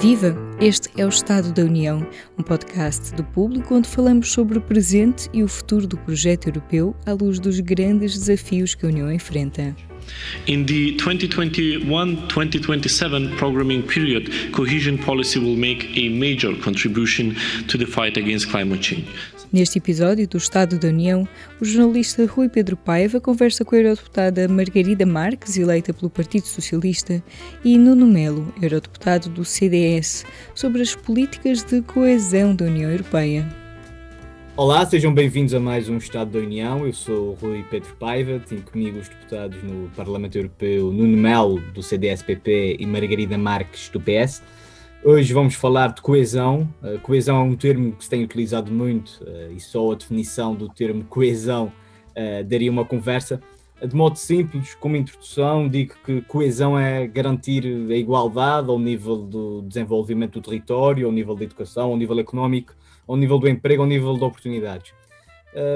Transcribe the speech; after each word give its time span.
Viva! 0.00 0.34
Este 0.60 0.90
é 0.96 1.04
o 1.06 1.08
Estado 1.08 1.52
da 1.52 1.62
União, 1.62 2.04
um 2.38 2.42
podcast 2.42 3.14
do 3.14 3.24
público 3.24 3.74
onde 3.74 3.88
falamos 3.88 4.30
sobre 4.30 4.58
o 4.58 4.60
presente 4.60 5.30
e 5.32 5.42
o 5.42 5.48
futuro 5.48 5.86
do 5.86 5.96
projeto 5.96 6.48
europeu 6.48 6.94
à 7.06 7.12
luz 7.12 7.38
dos 7.38 7.58
grandes 7.60 8.18
desafios 8.18 8.74
que 8.74 8.84
a 8.84 8.90
União 8.90 9.10
enfrenta. 9.10 9.74
In 10.46 10.64
the 10.64 10.94
2021-2027 10.98 13.36
programming 13.36 13.80
period, 13.82 14.30
cohesion 14.52 14.98
policy 14.98 15.38
will 15.38 15.56
make 15.56 15.86
a 15.96 16.10
major 16.10 16.54
contribution 16.62 17.34
to 17.66 17.78
the 17.78 17.86
fight 17.86 18.18
against 18.18 18.50
climate 18.50 18.82
change. 18.82 19.08
Neste 19.52 19.78
episódio 19.78 20.26
do 20.26 20.38
Estado 20.38 20.76
da 20.76 20.88
União, 20.88 21.26
o 21.60 21.64
jornalista 21.64 22.26
Rui 22.26 22.48
Pedro 22.48 22.76
Paiva 22.76 23.20
conversa 23.20 23.64
com 23.64 23.76
a 23.76 23.78
eurodeputada 23.78 24.48
Margarida 24.48 25.06
Marques, 25.06 25.56
eleita 25.56 25.94
pelo 25.94 26.10
Partido 26.10 26.46
Socialista, 26.46 27.22
e 27.64 27.78
Nuno 27.78 28.06
Melo, 28.06 28.52
eurodeputado 28.60 29.28
do 29.28 29.44
CDS, 29.44 30.26
sobre 30.52 30.82
as 30.82 30.96
políticas 30.96 31.62
de 31.62 31.80
coesão 31.82 32.56
da 32.56 32.64
União 32.64 32.90
Europeia. 32.90 33.46
Olá, 34.56 34.84
sejam 34.84 35.14
bem-vindos 35.14 35.54
a 35.54 35.60
mais 35.60 35.88
um 35.88 35.98
Estado 35.98 36.32
da 36.32 36.38
União. 36.38 36.84
Eu 36.84 36.92
sou 36.92 37.34
Rui 37.34 37.64
Pedro 37.70 37.94
Paiva, 38.00 38.40
tenho 38.40 38.62
comigo 38.62 38.98
os 38.98 39.08
deputados 39.08 39.62
no 39.62 39.88
Parlamento 39.90 40.36
Europeu 40.36 40.90
Nuno 40.92 41.16
Melo, 41.16 41.60
do 41.72 41.82
CDS-PP, 41.82 42.78
e 42.80 42.86
Margarida 42.86 43.38
Marques, 43.38 43.90
do 43.90 44.00
PS. 44.00 44.42
Hoje 45.08 45.32
vamos 45.32 45.54
falar 45.54 45.92
de 45.92 46.02
coesão. 46.02 46.68
Uh, 46.82 46.98
coesão 46.98 47.36
é 47.36 47.42
um 47.44 47.54
termo 47.54 47.92
que 47.92 48.02
se 48.02 48.10
tem 48.10 48.24
utilizado 48.24 48.72
muito 48.72 49.22
uh, 49.22 49.52
e 49.52 49.60
só 49.60 49.92
a 49.92 49.94
definição 49.94 50.52
do 50.52 50.68
termo 50.68 51.04
coesão 51.04 51.66
uh, 52.10 52.42
daria 52.42 52.68
uma 52.68 52.84
conversa. 52.84 53.40
De 53.80 53.94
modo 53.94 54.16
simples, 54.18 54.74
como 54.74 54.96
introdução, 54.96 55.68
digo 55.68 55.94
que 56.04 56.22
coesão 56.22 56.76
é 56.76 57.06
garantir 57.06 57.64
a 57.88 57.94
igualdade 57.94 58.68
ao 58.68 58.80
nível 58.80 59.18
do 59.18 59.62
desenvolvimento 59.62 60.40
do 60.40 60.50
território, 60.50 61.06
ao 61.06 61.12
nível 61.12 61.36
da 61.36 61.44
educação, 61.44 61.90
ao 61.90 61.96
nível 61.96 62.18
económico, 62.18 62.74
ao 63.06 63.16
nível 63.16 63.38
do 63.38 63.48
emprego, 63.48 63.82
ao 63.82 63.88
nível 63.88 64.12
de 64.14 64.24
oportunidades. 64.24 64.92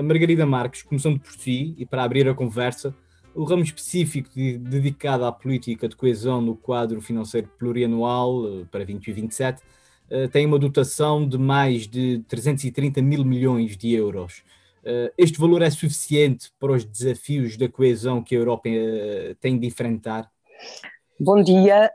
Margarida 0.02 0.44
Marques, 0.44 0.82
começando 0.82 1.20
por 1.20 1.32
si 1.32 1.74
e 1.78 1.86
para 1.86 2.02
abrir 2.02 2.28
a 2.28 2.34
conversa, 2.34 2.94
o 3.34 3.44
ramo 3.44 3.62
específico 3.62 4.30
de, 4.34 4.58
dedicado 4.58 5.24
à 5.24 5.32
política 5.32 5.88
de 5.88 5.96
coesão 5.96 6.40
no 6.40 6.56
quadro 6.56 7.00
financeiro 7.00 7.48
plurianual 7.58 8.46
eh, 8.46 8.64
para 8.70 8.84
2027 8.84 9.62
eh, 10.10 10.28
tem 10.28 10.46
uma 10.46 10.58
dotação 10.58 11.26
de 11.26 11.38
mais 11.38 11.86
de 11.86 12.22
330 12.28 13.00
mil 13.00 13.24
milhões 13.24 13.76
de 13.76 13.92
euros. 13.94 14.42
Eh, 14.84 15.12
este 15.16 15.38
valor 15.38 15.62
é 15.62 15.70
suficiente 15.70 16.52
para 16.58 16.72
os 16.72 16.84
desafios 16.84 17.56
da 17.56 17.68
coesão 17.68 18.22
que 18.22 18.34
a 18.34 18.38
Europa 18.38 18.68
tem 19.40 19.58
de 19.58 19.66
enfrentar? 19.66 20.30
Bom 21.18 21.42
dia. 21.42 21.92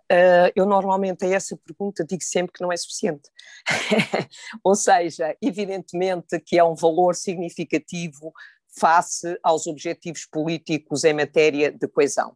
Eu 0.55 0.67
normalmente 0.67 1.25
a 1.25 1.29
essa 1.29 1.57
pergunta 1.57 2.05
digo 2.05 2.21
sempre 2.23 2.53
que 2.53 2.61
não 2.61 2.71
é 2.71 2.77
suficiente. 2.77 3.27
Ou 4.63 4.75
seja, 4.75 5.35
evidentemente 5.41 6.39
que 6.39 6.59
é 6.59 6.63
um 6.63 6.75
valor 6.75 7.15
significativo 7.15 8.31
face 8.77 9.37
aos 9.43 9.67
objetivos 9.67 10.25
políticos 10.25 11.03
em 11.03 11.13
matéria 11.13 11.71
de 11.71 11.87
coesão. 11.87 12.31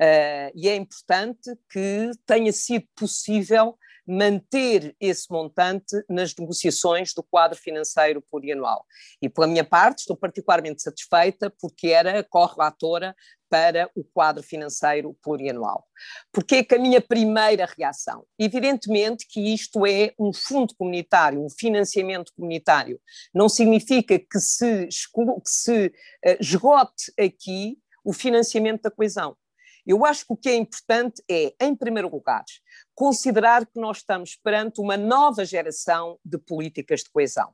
Uh, 0.00 0.52
e 0.54 0.68
é 0.68 0.76
importante 0.76 1.50
que 1.70 2.10
tenha 2.26 2.52
sido 2.52 2.86
possível 2.94 3.78
manter 4.06 4.94
esse 5.00 5.30
montante 5.30 6.04
nas 6.08 6.34
negociações 6.34 7.12
do 7.12 7.22
quadro 7.22 7.58
financeiro 7.58 8.22
plurianual. 8.22 8.84
E, 9.20 9.28
pela 9.28 9.46
minha 9.46 9.64
parte, 9.64 10.00
estou 10.00 10.16
particularmente 10.16 10.82
satisfeita 10.82 11.52
porque 11.60 11.88
era 11.88 12.22
correlatora 12.22 13.14
para 13.48 13.88
o 13.94 14.04
quadro 14.04 14.42
financeiro 14.42 15.16
plurianual. 15.22 15.84
Porque 16.32 16.64
que 16.64 16.74
a 16.74 16.78
minha 16.78 17.00
primeira 17.00 17.66
reação? 17.66 18.24
Evidentemente 18.38 19.26
que 19.28 19.54
isto 19.54 19.86
é 19.86 20.12
um 20.18 20.32
fundo 20.32 20.74
comunitário, 20.76 21.44
um 21.44 21.50
financiamento 21.50 22.32
comunitário. 22.34 23.00
Não 23.34 23.48
significa 23.48 24.18
que 24.18 24.38
se, 24.40 24.88
que 24.88 25.50
se 25.50 25.86
uh, 25.86 26.36
esgote 26.40 27.12
aqui 27.18 27.78
o 28.04 28.12
financiamento 28.12 28.82
da 28.82 28.90
coesão. 28.90 29.36
Eu 29.86 30.04
acho 30.04 30.26
que 30.26 30.32
o 30.32 30.36
que 30.36 30.48
é 30.48 30.56
importante 30.56 31.22
é, 31.30 31.54
em 31.60 31.74
primeiro 31.74 32.10
lugar, 32.10 32.44
considerar 32.94 33.64
que 33.64 33.78
nós 33.78 33.98
estamos 33.98 34.36
perante 34.36 34.80
uma 34.80 34.96
nova 34.96 35.44
geração 35.44 36.18
de 36.24 36.38
políticas 36.38 37.00
de 37.00 37.10
coesão. 37.10 37.52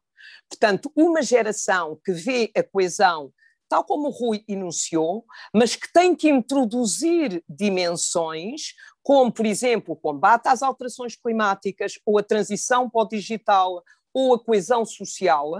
Portanto, 0.48 0.90
uma 0.96 1.22
geração 1.22 2.00
que 2.04 2.12
vê 2.12 2.50
a 2.56 2.62
coesão 2.62 3.32
tal 3.68 3.84
como 3.84 4.08
o 4.08 4.10
Rui 4.10 4.44
enunciou, 4.46 5.24
mas 5.54 5.74
que 5.74 5.90
tem 5.90 6.14
que 6.14 6.28
introduzir 6.28 7.42
dimensões 7.48 8.74
como, 9.02 9.32
por 9.32 9.46
exemplo, 9.46 9.94
o 9.94 9.96
combate 9.96 10.46
às 10.46 10.62
alterações 10.62 11.16
climáticas 11.16 11.94
ou 12.04 12.18
a 12.18 12.22
transição 12.22 12.90
para 12.90 13.00
o 13.00 13.08
digital 13.08 13.82
ou 14.12 14.34
a 14.34 14.38
coesão 14.38 14.84
social, 14.84 15.52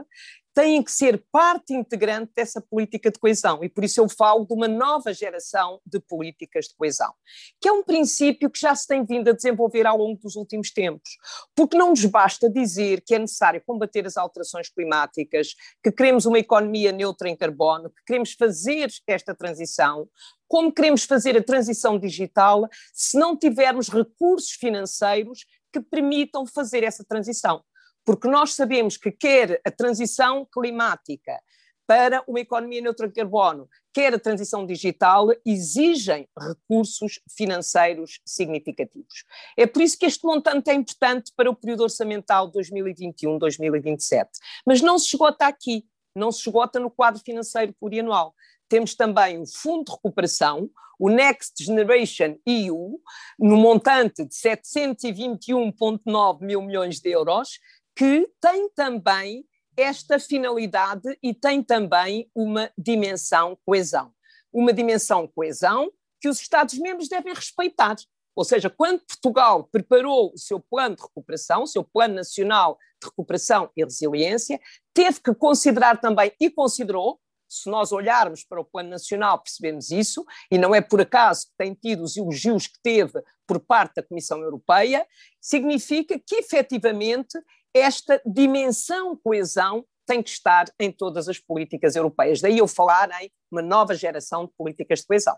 têm 0.55 0.83
que 0.83 0.91
ser 0.91 1.25
parte 1.31 1.73
integrante 1.73 2.33
dessa 2.35 2.61
política 2.61 3.11
de 3.11 3.19
coesão. 3.19 3.63
E 3.65 3.69
por 3.69 3.85
isso 3.85 4.01
eu 4.01 4.09
falo 4.09 4.45
de 4.45 4.53
uma 4.53 4.69
nova 4.69 5.13
geração 5.13 5.81
de 5.87 5.99
políticas 6.01 6.67
de 6.67 6.75
coesão, 6.75 7.13
que 7.61 7.69
é 7.69 7.73
um 7.73 7.83
princípio 7.83 8.51
que 8.51 8.61
já 8.61 8.75
se 8.75 8.87
tem 8.87 9.05
vindo 9.05 9.29
a 9.29 9.33
desenvolver 9.33 9.87
ao 9.87 9.97
longo 9.97 10.21
dos 10.21 10.37
últimos 10.37 10.71
tempos. 10.71 11.17
Porque 11.55 11.77
não 11.77 11.91
nos 11.91 12.05
basta 12.05 12.51
dizer 12.51 13.03
que 13.05 13.15
é 13.15 13.19
necessário 13.19 13.63
combater 13.67 14.07
as 14.07 14.17
alterações 14.17 14.69
climáticas, 14.69 15.55
que 15.83 15.91
queremos 15.91 16.27
uma 16.27 16.39
economia 16.39 16.93
neutra 16.93 17.29
em 17.29 17.37
carbono, 17.37 17.91
que 17.91 18.05
queremos 18.07 18.33
fazer 18.33 18.91
esta 19.07 19.35
transição, 19.35 20.09
como 20.47 20.73
queremos 20.73 21.05
fazer 21.05 21.37
a 21.37 21.43
transição 21.43 21.99
digital 21.99 22.69
se 22.93 23.19
não 23.19 23.37
tivermos 23.37 23.89
recursos 23.89 24.51
financeiros 24.51 25.47
que 25.73 25.81
permitam 25.81 26.47
fazer 26.47 26.85
essa 26.85 27.03
transição 27.03 27.65
porque 28.05 28.29
nós 28.29 28.55
sabemos 28.55 28.97
que 28.97 29.11
quer 29.11 29.61
a 29.65 29.71
transição 29.71 30.47
climática 30.53 31.41
para 31.87 32.23
uma 32.27 32.41
economia 32.41 32.81
neutra 32.81 33.07
de 33.07 33.15
carbono, 33.15 33.69
quer 33.93 34.15
a 34.15 34.19
transição 34.19 34.65
digital, 34.65 35.29
exigem 35.45 36.27
recursos 36.39 37.21
financeiros 37.37 38.21
significativos. 38.25 39.25
É 39.57 39.67
por 39.67 39.83
isso 39.83 39.99
que 39.99 40.07
este 40.07 40.25
montante 40.25 40.71
é 40.71 40.75
importante 40.75 41.33
para 41.37 41.51
o 41.51 41.55
período 41.55 41.83
orçamental 41.83 42.51
2021-2027. 42.53 44.29
Mas 44.67 44.81
não 44.81 44.99
se 44.99 45.09
esgota 45.09 45.47
aqui, 45.47 45.85
não 46.17 46.33
se 46.33 46.41
esgota 46.41 46.81
no 46.81 46.91
quadro 46.91 47.21
financeiro 47.23 47.75
plurianual. 47.79 48.35
Temos 48.69 48.95
também 48.95 49.39
o 49.39 49.47
Fundo 49.47 49.85
de 49.85 49.93
Recuperação, 49.93 50.71
o 50.99 51.11
Next 51.11 51.63
Generation 51.63 52.37
EU, 52.47 52.99
no 53.39 53.57
montante 53.57 54.25
de 54.25 54.35
721,9 54.35 56.41
mil 56.41 56.63
milhões 56.63 57.01
de 57.01 57.11
euros, 57.11 57.59
que 57.95 58.29
tem 58.41 58.69
também 58.71 59.45
esta 59.77 60.19
finalidade 60.19 61.19
e 61.23 61.33
tem 61.33 61.63
também 61.63 62.31
uma 62.35 62.71
dimensão 62.77 63.59
coesão. 63.65 64.13
Uma 64.53 64.73
dimensão 64.73 65.27
coesão 65.27 65.91
que 66.21 66.29
os 66.29 66.41
Estados-membros 66.41 67.09
devem 67.09 67.35
respeitar. 67.35 67.97
Ou 68.35 68.45
seja, 68.45 68.71
quando 68.71 69.01
Portugal 69.01 69.65
preparou 69.65 70.33
o 70.33 70.39
seu 70.39 70.59
plano 70.59 70.97
de 70.97 71.03
recuperação, 71.03 71.65
o 71.65 71.67
seu 71.67 71.85
plano 71.85 72.15
nacional 72.15 72.79
de 73.01 73.09
recuperação 73.09 73.71
e 73.77 73.85
resiliência, 73.85 74.61
teve 74.95 75.21
que 75.21 75.35
considerar 75.35 76.01
também, 76.01 76.33
e 76.41 76.49
considerou, 76.51 77.21
se 77.49 77.69
nós 77.69 77.93
olharmos 77.93 78.45
para 78.45 78.61
o 78.61 78.65
plano 78.65 78.89
nacional 78.89 79.39
percebemos 79.43 79.91
isso, 79.91 80.25
e 80.51 80.57
não 80.57 80.75
é 80.75 80.81
por 80.81 81.01
acaso 81.01 81.47
que 81.47 81.57
tem 81.59 81.75
tido 81.75 82.03
os 82.03 82.17
elogios 82.17 82.67
que 82.67 82.79
teve 82.83 83.23
por 83.47 83.61
parte 83.61 83.97
da 83.97 84.03
Comissão 84.03 84.41
Europeia, 84.41 85.07
significa 85.39 86.19
que 86.19 86.37
efetivamente 86.37 87.39
esta 87.75 88.21
dimensão 88.27 89.17
coesão 89.17 89.85
tem 90.07 90.23
que 90.23 90.31
estar 90.31 90.67
em 90.79 90.91
todas 90.91 91.29
as 91.29 91.39
políticas 91.39 91.97
europeias. 91.97 92.41
Daí 92.41 92.59
eu 92.59 92.69
falar 92.69 93.09
em 93.23 93.31
uma 93.51 93.63
nova 93.63 93.95
geração 93.95 94.47
de 94.47 94.53
políticas 94.57 95.01
de 95.01 95.07
coesão. 95.07 95.37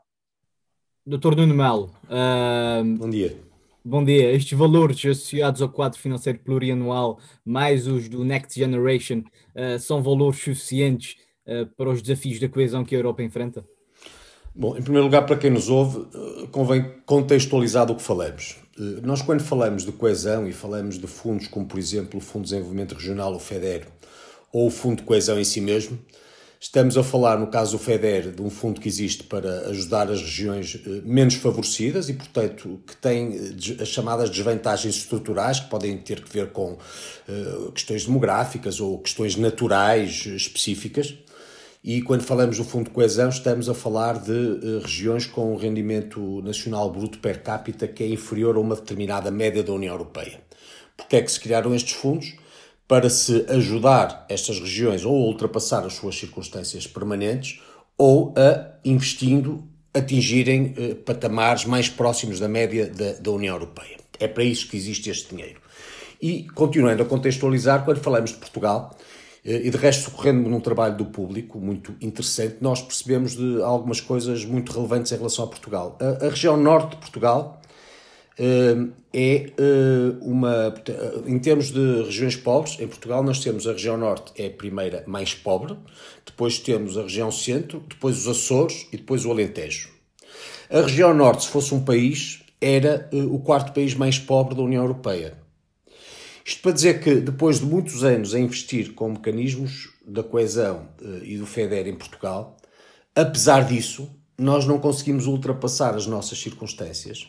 Doutor 1.06 1.36
Nuno 1.36 1.54
Melo, 1.54 1.94
uh, 2.04 2.84
bom 2.96 3.10
dia. 3.10 3.38
Bom 3.84 4.02
dia. 4.02 4.32
Estes 4.32 4.58
valores 4.58 4.98
associados 5.00 5.60
ao 5.60 5.68
quadro 5.68 5.98
financeiro 5.98 6.38
plurianual, 6.38 7.20
mais 7.44 7.86
os 7.86 8.08
do 8.08 8.24
Next 8.24 8.58
Generation, 8.58 9.22
uh, 9.54 9.78
são 9.78 10.02
valores 10.02 10.40
suficientes 10.40 11.16
uh, 11.46 11.66
para 11.76 11.90
os 11.90 12.00
desafios 12.00 12.40
da 12.40 12.48
coesão 12.48 12.84
que 12.84 12.94
a 12.94 12.98
Europa 12.98 13.22
enfrenta? 13.22 13.68
Bom, 14.56 14.76
em 14.76 14.82
primeiro 14.82 15.06
lugar, 15.06 15.26
para 15.26 15.36
quem 15.36 15.50
nos 15.50 15.68
ouve, 15.68 16.06
convém 16.52 16.94
contextualizar 17.04 17.86
do 17.86 17.96
que 17.96 18.02
falamos. 18.02 18.54
Eh, 18.78 19.00
nós, 19.02 19.20
quando 19.20 19.42
falamos 19.42 19.84
de 19.84 19.90
coesão 19.90 20.46
e 20.46 20.52
falamos 20.52 20.96
de 20.96 21.08
fundos 21.08 21.48
como, 21.48 21.66
por 21.66 21.76
exemplo, 21.76 22.18
o 22.18 22.22
Fundo 22.22 22.44
de 22.44 22.50
Desenvolvimento 22.50 22.94
Regional, 22.94 23.34
o 23.34 23.40
FEDER, 23.40 23.88
ou 24.52 24.68
o 24.68 24.70
Fundo 24.70 24.98
de 24.98 25.02
Coesão 25.02 25.40
em 25.40 25.44
si 25.44 25.60
mesmo, 25.60 25.98
estamos 26.60 26.96
a 26.96 27.02
falar, 27.02 27.36
no 27.36 27.48
caso 27.48 27.72
do 27.72 27.82
FEDER, 27.82 28.30
de 28.30 28.40
um 28.40 28.48
fundo 28.48 28.80
que 28.80 28.88
existe 28.88 29.24
para 29.24 29.68
ajudar 29.70 30.08
as 30.08 30.20
regiões 30.20 30.80
eh, 30.86 31.00
menos 31.04 31.34
favorecidas 31.34 32.08
e, 32.08 32.12
portanto, 32.12 32.80
que 32.86 32.94
tem 32.94 33.34
eh, 33.34 33.82
as 33.82 33.88
chamadas 33.88 34.30
desvantagens 34.30 34.94
estruturais, 34.94 35.58
que 35.58 35.68
podem 35.68 35.98
ter 35.98 36.22
que 36.22 36.32
ver 36.32 36.52
com 36.52 36.78
questões 37.74 38.06
demográficas 38.06 38.78
ou 38.78 39.00
questões 39.00 39.34
naturais 39.34 40.26
específicas 40.26 41.12
e 41.84 42.00
quando 42.00 42.22
falamos 42.22 42.56
do 42.56 42.64
Fundo 42.64 42.84
de 42.84 42.90
Coesão, 42.92 43.28
estamos 43.28 43.68
a 43.68 43.74
falar 43.74 44.18
de 44.18 44.32
uh, 44.32 44.80
regiões 44.80 45.26
com 45.26 45.52
um 45.52 45.56
rendimento 45.56 46.40
nacional 46.40 46.90
bruto 46.90 47.18
per 47.18 47.42
capita 47.42 47.86
que 47.86 48.02
é 48.02 48.08
inferior 48.08 48.56
a 48.56 48.60
uma 48.60 48.74
determinada 48.74 49.30
média 49.30 49.62
da 49.62 49.70
União 49.70 49.92
Europeia. 49.92 50.40
Porquê 50.96 51.16
é 51.16 51.22
que 51.22 51.30
se 51.30 51.38
criaram 51.38 51.74
estes 51.74 51.92
fundos? 51.92 52.36
Para 52.88 53.10
se 53.10 53.44
ajudar 53.50 54.24
estas 54.30 54.58
regiões 54.58 55.04
ou 55.04 55.14
a 55.14 55.26
ultrapassar 55.26 55.84
as 55.84 55.92
suas 55.92 56.16
circunstâncias 56.16 56.86
permanentes 56.86 57.60
ou 57.98 58.32
a, 58.34 58.78
investindo, 58.82 59.62
atingirem 59.92 60.74
uh, 60.78 60.94
patamares 60.94 61.66
mais 61.66 61.86
próximos 61.86 62.40
da 62.40 62.48
média 62.48 62.86
da, 62.86 63.12
da 63.12 63.30
União 63.30 63.56
Europeia. 63.56 63.98
É 64.18 64.26
para 64.26 64.42
isso 64.42 64.68
que 64.68 64.76
existe 64.78 65.10
este 65.10 65.34
dinheiro. 65.34 65.60
E, 66.22 66.44
continuando 66.54 67.02
a 67.02 67.06
contextualizar, 67.06 67.84
quando 67.84 67.98
falamos 67.98 68.30
de 68.30 68.38
Portugal, 68.38 68.96
e 69.44 69.68
de 69.68 69.76
resto, 69.76 70.04
socorrendo 70.04 70.48
num 70.48 70.60
trabalho 70.60 70.96
do 70.96 71.04
público 71.04 71.58
muito 71.58 71.94
interessante, 72.00 72.56
nós 72.62 72.80
percebemos 72.80 73.36
de 73.36 73.62
algumas 73.62 74.00
coisas 74.00 74.42
muito 74.42 74.72
relevantes 74.72 75.12
em 75.12 75.16
relação 75.16 75.44
a 75.44 75.48
Portugal. 75.48 75.98
A, 76.00 76.26
a 76.26 76.30
região 76.30 76.56
norte 76.56 76.92
de 76.92 76.96
Portugal 76.96 77.60
uh, 78.38 78.92
é 79.12 79.50
uh, 79.60 80.24
uma. 80.24 80.74
Em 81.26 81.38
termos 81.38 81.70
de 81.70 82.02
regiões 82.04 82.36
pobres, 82.36 82.80
em 82.80 82.88
Portugal 82.88 83.22
nós 83.22 83.38
temos 83.40 83.66
a 83.66 83.72
região 83.72 83.98
norte, 83.98 84.32
é 84.42 84.46
a 84.46 84.50
primeira 84.50 85.04
mais 85.06 85.34
pobre, 85.34 85.76
depois 86.24 86.58
temos 86.58 86.96
a 86.96 87.02
região 87.02 87.30
centro, 87.30 87.84
depois 87.86 88.16
os 88.16 88.28
Açores 88.28 88.86
e 88.90 88.96
depois 88.96 89.26
o 89.26 89.30
Alentejo. 89.30 89.90
A 90.70 90.80
região 90.80 91.12
norte, 91.12 91.44
se 91.44 91.50
fosse 91.50 91.74
um 91.74 91.84
país, 91.84 92.42
era 92.58 93.10
o 93.12 93.38
quarto 93.40 93.74
país 93.74 93.94
mais 93.94 94.18
pobre 94.18 94.54
da 94.54 94.62
União 94.62 94.82
Europeia 94.82 95.43
isto 96.44 96.60
para 96.60 96.72
dizer 96.72 97.00
que, 97.00 97.14
depois 97.16 97.58
de 97.58 97.64
muitos 97.64 98.04
anos 98.04 98.34
a 98.34 98.38
investir 98.38 98.92
com 98.92 99.08
mecanismos 99.08 99.90
da 100.06 100.22
coesão 100.22 100.88
eh, 101.00 101.20
e 101.22 101.38
do 101.38 101.46
FEDER 101.46 101.88
em 101.88 101.94
Portugal, 101.94 102.56
apesar 103.14 103.64
disso, 103.64 104.10
nós 104.36 104.66
não 104.66 104.78
conseguimos 104.78 105.26
ultrapassar 105.26 105.94
as 105.94 106.06
nossas 106.06 106.38
circunstâncias, 106.38 107.28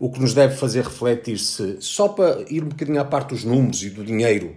o 0.00 0.10
que 0.10 0.18
nos 0.18 0.34
deve 0.34 0.56
fazer 0.56 0.82
refletir 0.82 1.38
se, 1.38 1.76
só 1.80 2.08
para 2.08 2.44
ir 2.50 2.64
um 2.64 2.68
bocadinho 2.68 3.00
à 3.00 3.04
parte 3.04 3.34
dos 3.34 3.44
números 3.44 3.82
e 3.84 3.90
do 3.90 4.04
dinheiro, 4.04 4.56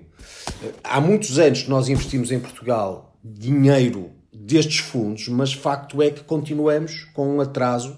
eh, 0.63 0.71
há 0.83 0.99
muitos 0.99 1.37
anos 1.37 1.61
que 1.61 1.69
nós 1.69 1.87
investimos 1.87 2.31
em 2.31 2.39
Portugal 2.39 3.15
dinheiro 3.23 4.11
destes 4.33 4.79
fundos, 4.79 5.27
mas 5.27 5.53
facto 5.53 6.01
é 6.01 6.09
que 6.09 6.23
continuamos 6.23 7.03
com 7.13 7.35
um 7.35 7.39
atraso 7.39 7.97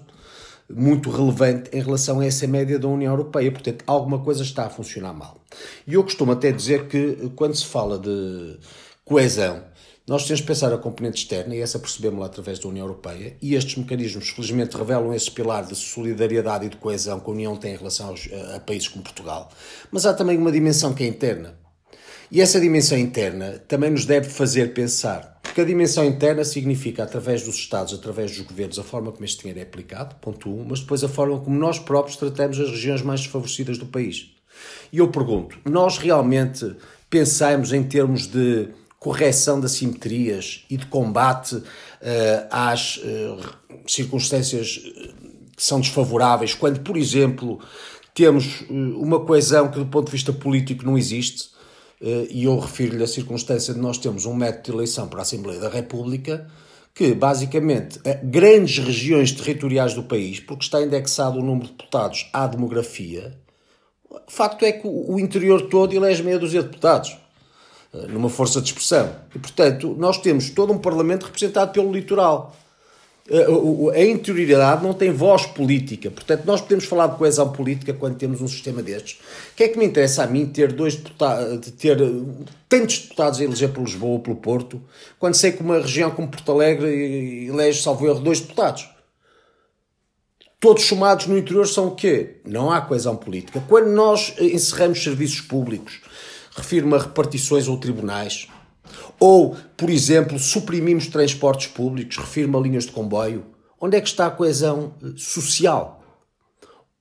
muito 0.68 1.10
relevante 1.10 1.70
em 1.72 1.80
relação 1.80 2.20
a 2.20 2.26
essa 2.26 2.46
média 2.46 2.78
da 2.78 2.88
União 2.88 3.12
Europeia. 3.12 3.50
Portanto, 3.52 3.84
alguma 3.86 4.18
coisa 4.18 4.42
está 4.42 4.66
a 4.66 4.70
funcionar 4.70 5.12
mal. 5.12 5.40
E 5.86 5.94
eu 5.94 6.02
costumo 6.02 6.32
até 6.32 6.50
dizer 6.50 6.88
que 6.88 7.30
quando 7.36 7.54
se 7.54 7.66
fala 7.66 7.98
de 7.98 8.58
coesão, 9.04 9.62
nós 10.06 10.24
temos 10.24 10.40
que 10.40 10.46
pensar 10.46 10.72
a 10.72 10.78
componente 10.78 11.22
externa, 11.22 11.54
e 11.56 11.60
essa 11.60 11.80
percebemos-la 11.80 12.26
através 12.26 12.60
da 12.60 12.68
União 12.68 12.86
Europeia, 12.86 13.36
e 13.42 13.56
estes 13.56 13.76
mecanismos, 13.76 14.28
felizmente, 14.28 14.76
revelam 14.76 15.12
esse 15.12 15.28
pilar 15.28 15.64
de 15.64 15.74
solidariedade 15.74 16.66
e 16.66 16.68
de 16.68 16.76
coesão 16.76 17.18
que 17.18 17.28
a 17.28 17.32
União 17.32 17.56
tem 17.56 17.74
em 17.74 17.76
relação 17.76 18.10
aos, 18.10 18.28
a, 18.32 18.56
a 18.56 18.60
países 18.60 18.86
como 18.86 19.02
Portugal. 19.02 19.50
Mas 19.90 20.06
há 20.06 20.14
também 20.14 20.38
uma 20.38 20.52
dimensão 20.52 20.94
que 20.94 21.02
é 21.02 21.08
interna. 21.08 21.58
E 22.30 22.40
essa 22.40 22.60
dimensão 22.60 22.96
interna 22.98 23.60
também 23.66 23.90
nos 23.90 24.04
deve 24.04 24.28
fazer 24.28 24.74
pensar 24.74 25.35
porque 25.56 25.62
a 25.62 25.74
dimensão 25.74 26.04
interna 26.04 26.44
significa, 26.44 27.02
através 27.02 27.42
dos 27.42 27.54
Estados, 27.54 27.94
através 27.94 28.30
dos 28.30 28.42
governos, 28.42 28.78
a 28.78 28.82
forma 28.82 29.10
como 29.10 29.24
este 29.24 29.38
dinheiro 29.38 29.58
é 29.58 29.62
aplicado, 29.62 30.14
ponto 30.16 30.50
um, 30.50 30.66
mas 30.68 30.80
depois 30.80 31.02
a 31.02 31.08
forma 31.08 31.40
como 31.40 31.58
nós 31.58 31.78
próprios 31.78 32.18
tratamos 32.18 32.60
as 32.60 32.68
regiões 32.68 33.00
mais 33.00 33.22
desfavorecidas 33.22 33.78
do 33.78 33.86
país. 33.86 34.32
E 34.92 34.98
eu 34.98 35.08
pergunto, 35.08 35.56
nós 35.64 35.96
realmente 35.96 36.76
pensamos 37.08 37.72
em 37.72 37.82
termos 37.82 38.26
de 38.26 38.68
correção 38.98 39.58
de 39.58 39.64
assimetrias 39.64 40.66
e 40.68 40.76
de 40.76 40.84
combate 40.88 41.54
uh, 41.54 41.64
às 42.50 42.98
uh, 42.98 43.40
circunstâncias 43.86 44.82
eh, 44.84 45.08
que 45.56 45.62
são 45.62 45.80
desfavoráveis, 45.80 46.52
quando, 46.52 46.80
por 46.80 46.98
exemplo, 46.98 47.60
temos 48.12 48.62
uma 48.68 49.20
coesão 49.20 49.70
que, 49.70 49.78
do 49.78 49.86
ponto 49.86 50.04
de 50.04 50.12
vista 50.12 50.34
político, 50.34 50.84
não 50.84 50.98
existe, 50.98 51.55
e 52.00 52.44
eu 52.44 52.58
refiro-lhe 52.58 53.02
a 53.02 53.06
circunstância 53.06 53.72
de 53.72 53.80
nós 53.80 53.98
termos 53.98 54.26
um 54.26 54.34
método 54.34 54.64
de 54.64 54.72
eleição 54.72 55.08
para 55.08 55.20
a 55.20 55.22
Assembleia 55.22 55.60
da 55.60 55.68
República 55.68 56.46
que, 56.94 57.12
basicamente, 57.14 58.00
grandes 58.22 58.78
regiões 58.78 59.30
territoriais 59.30 59.92
do 59.92 60.02
país, 60.02 60.40
porque 60.40 60.64
está 60.64 60.80
indexado 60.80 61.38
o 61.38 61.42
número 61.42 61.66
de 61.66 61.72
deputados 61.72 62.30
à 62.32 62.46
demografia, 62.46 63.38
o 64.08 64.30
facto 64.30 64.64
é 64.64 64.72
que 64.72 64.86
o 64.86 65.20
interior 65.20 65.68
todo 65.68 65.92
elege 65.92 66.22
meia 66.22 66.38
dúzia 66.38 66.62
de 66.62 66.68
deputados, 66.68 67.16
eh, 67.92 68.06
numa 68.08 68.30
força 68.30 68.62
de 68.62 68.68
expressão. 68.68 69.14
E, 69.34 69.38
portanto, 69.38 69.94
nós 69.98 70.18
temos 70.18 70.48
todo 70.50 70.72
um 70.72 70.78
Parlamento 70.78 71.26
representado 71.26 71.70
pelo 71.72 71.92
litoral. 71.92 72.56
A 73.92 74.00
interioridade 74.04 74.84
não 74.84 74.94
tem 74.94 75.10
voz 75.10 75.46
política. 75.46 76.10
Portanto, 76.10 76.44
nós 76.44 76.60
podemos 76.60 76.84
falar 76.84 77.08
de 77.08 77.16
coesão 77.16 77.50
política 77.50 77.92
quando 77.92 78.16
temos 78.16 78.40
um 78.40 78.46
sistema 78.46 78.82
destes. 78.82 79.18
O 79.52 79.56
que 79.56 79.64
é 79.64 79.68
que 79.68 79.78
me 79.78 79.84
interessa 79.84 80.22
a 80.22 80.26
mim 80.28 80.46
ter 80.46 80.72
dois 80.72 80.94
deputados, 80.94 81.70
ter 81.72 81.98
tantos 82.68 82.98
deputados 83.00 83.40
a 83.40 83.44
eleger 83.44 83.70
por 83.70 83.82
Lisboa 83.82 84.12
ou 84.12 84.20
pelo 84.20 84.36
Porto, 84.36 84.80
quando 85.18 85.34
sei 85.34 85.50
que 85.50 85.60
uma 85.60 85.80
região 85.80 86.10
como 86.12 86.28
Porto 86.28 86.52
Alegre 86.52 87.46
elege, 87.48 87.82
salvo 87.82 88.06
erro, 88.06 88.20
dois 88.20 88.40
deputados? 88.40 88.88
Todos 90.60 90.84
somados 90.84 91.26
no 91.26 91.36
interior 91.36 91.66
são 91.66 91.88
o 91.88 91.94
quê? 91.94 92.36
Não 92.44 92.70
há 92.70 92.80
coesão 92.80 93.16
política. 93.16 93.62
Quando 93.68 93.88
nós 93.88 94.34
encerramos 94.38 95.02
serviços 95.02 95.40
públicos, 95.40 96.00
refiro-me 96.56 96.94
a 96.94 96.98
repartições 96.98 97.68
ou 97.68 97.76
tribunais, 97.76 98.48
ou, 99.18 99.56
por 99.76 99.90
exemplo, 99.90 100.38
suprimimos 100.38 101.06
transportes 101.06 101.66
públicos, 101.68 102.16
refiro-me 102.16 102.56
a 102.56 102.60
linhas 102.60 102.84
de 102.84 102.92
comboio. 102.92 103.44
Onde 103.80 103.96
é 103.96 104.00
que 104.00 104.08
está 104.08 104.26
a 104.26 104.30
coesão 104.30 104.94
eh, 105.02 105.08
social? 105.16 106.02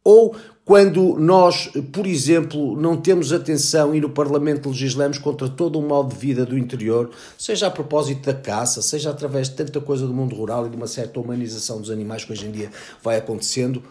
Ou 0.04 0.36
quando 0.66 1.16
nós, 1.20 1.70
eh, 1.76 1.82
por 1.82 2.08
exemplo, 2.08 2.76
não 2.80 2.98
temos 2.98 3.32
atenção 3.32 3.94
e 3.94 4.02
no 4.02 4.10
Parlamento 4.10 4.70
legislamos 4.70 5.18
contra 5.18 5.48
todo 5.48 5.80
um 5.80 5.88
modo 5.88 6.14
de 6.14 6.20
vida 6.20 6.46
do 6.46 6.58
interior, 6.58 7.12
seja 7.38 7.68
a 7.68 7.72
propósito 7.72 8.26
da 8.26 8.34
caça, 8.34 8.82
seja 8.82 9.12
através 9.12 9.48
de 9.48 9.56
tanta 9.56 9.80
coisa 9.80 10.08
do 10.08 10.14
mundo 10.14 10.36
rural 10.36 10.66
e 10.66 10.70
de 10.70 10.76
uma 10.76 10.88
certa 10.88 11.20
humanização 11.20 11.80
dos 11.80 11.92
animais 11.92 12.26
que 12.26 12.34
hoje 12.34 12.48
em 12.48 12.52
dia 12.52 12.72
vai 13.02 13.18
acontecendo, 13.18 13.84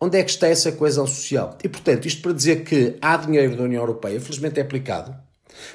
onde 0.00 0.18
é 0.18 0.22
que 0.24 0.30
está 0.30 0.48
essa 0.48 0.72
coesão 0.72 1.06
social? 1.06 1.56
E, 1.62 1.68
portanto, 1.68 2.06
isto 2.06 2.22
para 2.22 2.32
dizer 2.32 2.64
que 2.64 2.96
há 3.00 3.16
dinheiro 3.16 3.54
da 3.56 3.62
União 3.62 3.82
Europeia, 3.82 4.20
felizmente 4.20 4.58
é 4.58 4.62
aplicado, 4.62 5.14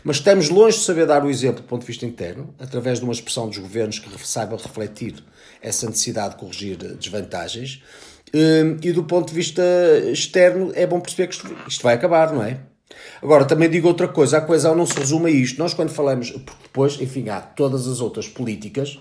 mas 0.03 0.17
estamos 0.17 0.49
longe 0.49 0.77
de 0.77 0.83
saber 0.83 1.05
dar 1.05 1.23
o 1.23 1.29
exemplo 1.29 1.61
do 1.61 1.67
ponto 1.67 1.81
de 1.81 1.87
vista 1.87 2.05
interno, 2.05 2.53
através 2.59 2.99
de 2.99 3.05
uma 3.05 3.13
expressão 3.13 3.47
dos 3.47 3.57
governos 3.57 3.99
que 3.99 4.09
saiba 4.27 4.57
refletir 4.57 5.15
essa 5.61 5.87
necessidade 5.87 6.35
de 6.35 6.39
corrigir 6.39 6.77
desvantagens. 6.77 7.81
Hum, 8.33 8.77
e 8.81 8.91
do 8.91 9.03
ponto 9.03 9.29
de 9.29 9.35
vista 9.35 9.61
externo, 10.11 10.71
é 10.75 10.85
bom 10.85 10.99
perceber 10.99 11.27
que 11.27 11.35
isto, 11.67 11.83
vai 11.83 11.95
acabar, 11.95 12.33
não 12.33 12.43
é? 12.43 12.59
Agora, 13.21 13.45
também 13.45 13.69
digo 13.69 13.87
outra 13.87 14.07
coisa: 14.07 14.37
a 14.37 14.41
coesão 14.41 14.75
não 14.75 14.85
se 14.85 14.97
resume 14.97 15.27
a 15.27 15.33
isto. 15.33 15.57
Nós, 15.59 15.73
quando 15.73 15.89
falamos, 15.89 16.31
porque 16.31 16.63
depois, 16.63 16.99
enfim, 16.99 17.29
há 17.29 17.39
todas 17.39 17.87
as 17.87 18.01
outras 18.01 18.27
políticas 18.27 18.99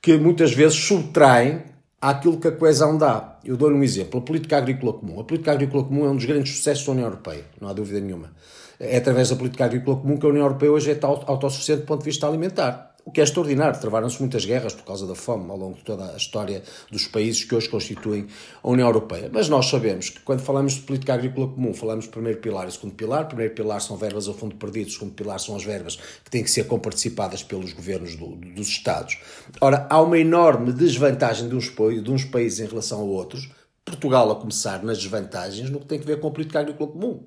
que 0.00 0.16
muitas 0.16 0.52
vezes 0.52 0.78
subtraem 0.78 1.62
àquilo 2.00 2.38
que 2.38 2.48
a 2.48 2.52
coesão 2.52 2.96
dá. 2.96 3.38
Eu 3.44 3.56
dou-lhe 3.56 3.74
um 3.74 3.82
exemplo: 3.82 4.20
a 4.20 4.22
política 4.22 4.56
agrícola 4.56 4.92
comum. 4.92 5.20
A 5.20 5.24
política 5.24 5.52
agrícola 5.52 5.84
comum 5.84 6.06
é 6.06 6.10
um 6.10 6.16
dos 6.16 6.24
grandes 6.24 6.56
sucessos 6.56 6.86
da 6.86 6.92
União 6.92 7.06
Europeia, 7.06 7.44
não 7.60 7.68
há 7.68 7.72
dúvida 7.72 8.00
nenhuma 8.00 8.32
é 8.80 8.96
através 8.96 9.30
da 9.30 9.36
política 9.36 9.64
agrícola 9.64 9.96
comum 9.98 10.16
que 10.16 10.26
a 10.26 10.28
União 10.28 10.44
Europeia 10.44 10.72
hoje 10.72 10.90
é 10.92 10.98
autossuficiente 11.02 11.82
do 11.82 11.86
ponto 11.86 12.00
de 12.00 12.06
vista 12.06 12.26
alimentar. 12.26 12.88
O 13.04 13.10
que 13.10 13.22
é 13.22 13.24
extraordinário. 13.24 13.80
Travaram-se 13.80 14.20
muitas 14.20 14.44
guerras 14.44 14.74
por 14.74 14.84
causa 14.84 15.06
da 15.06 15.14
fome 15.14 15.50
ao 15.50 15.56
longo 15.56 15.76
de 15.76 15.82
toda 15.82 16.12
a 16.12 16.16
história 16.18 16.62
dos 16.90 17.06
países 17.06 17.42
que 17.42 17.54
hoje 17.54 17.66
constituem 17.66 18.26
a 18.62 18.68
União 18.68 18.86
Europeia. 18.86 19.30
Mas 19.32 19.48
nós 19.48 19.64
sabemos 19.64 20.10
que 20.10 20.20
quando 20.20 20.40
falamos 20.40 20.74
de 20.74 20.82
política 20.82 21.14
agrícola 21.14 21.48
comum, 21.48 21.72
falamos 21.72 22.04
de 22.04 22.10
primeiro 22.10 22.38
pilar 22.38 22.68
e 22.68 22.72
segundo 22.72 22.92
pilar. 22.92 23.26
Primeiro 23.26 23.54
pilar 23.54 23.80
são 23.80 23.96
verbas 23.96 24.28
a 24.28 24.34
fundo 24.34 24.56
perdido, 24.56 24.90
segundo 24.90 25.14
pilar 25.14 25.40
são 25.40 25.56
as 25.56 25.64
verbas 25.64 25.96
que 25.96 26.30
têm 26.30 26.44
que 26.44 26.50
ser 26.50 26.64
comparticipadas 26.64 27.42
pelos 27.42 27.72
governos 27.72 28.14
do, 28.14 28.36
dos 28.36 28.68
Estados. 28.68 29.18
Ora, 29.58 29.86
há 29.88 30.02
uma 30.02 30.18
enorme 30.18 30.70
desvantagem 30.70 31.48
de 31.48 31.56
uns, 31.56 31.72
de 31.74 32.10
uns 32.10 32.24
países 32.24 32.60
em 32.60 32.66
relação 32.66 33.00
a 33.00 33.04
outros, 33.04 33.50
Portugal 33.86 34.30
a 34.30 34.36
começar 34.36 34.82
nas 34.84 34.98
desvantagens 34.98 35.70
no 35.70 35.80
que 35.80 35.86
tem 35.86 35.98
a 35.98 36.02
ver 36.02 36.20
com 36.20 36.28
a 36.28 36.30
política 36.30 36.60
agrícola 36.60 36.90
comum 36.90 37.24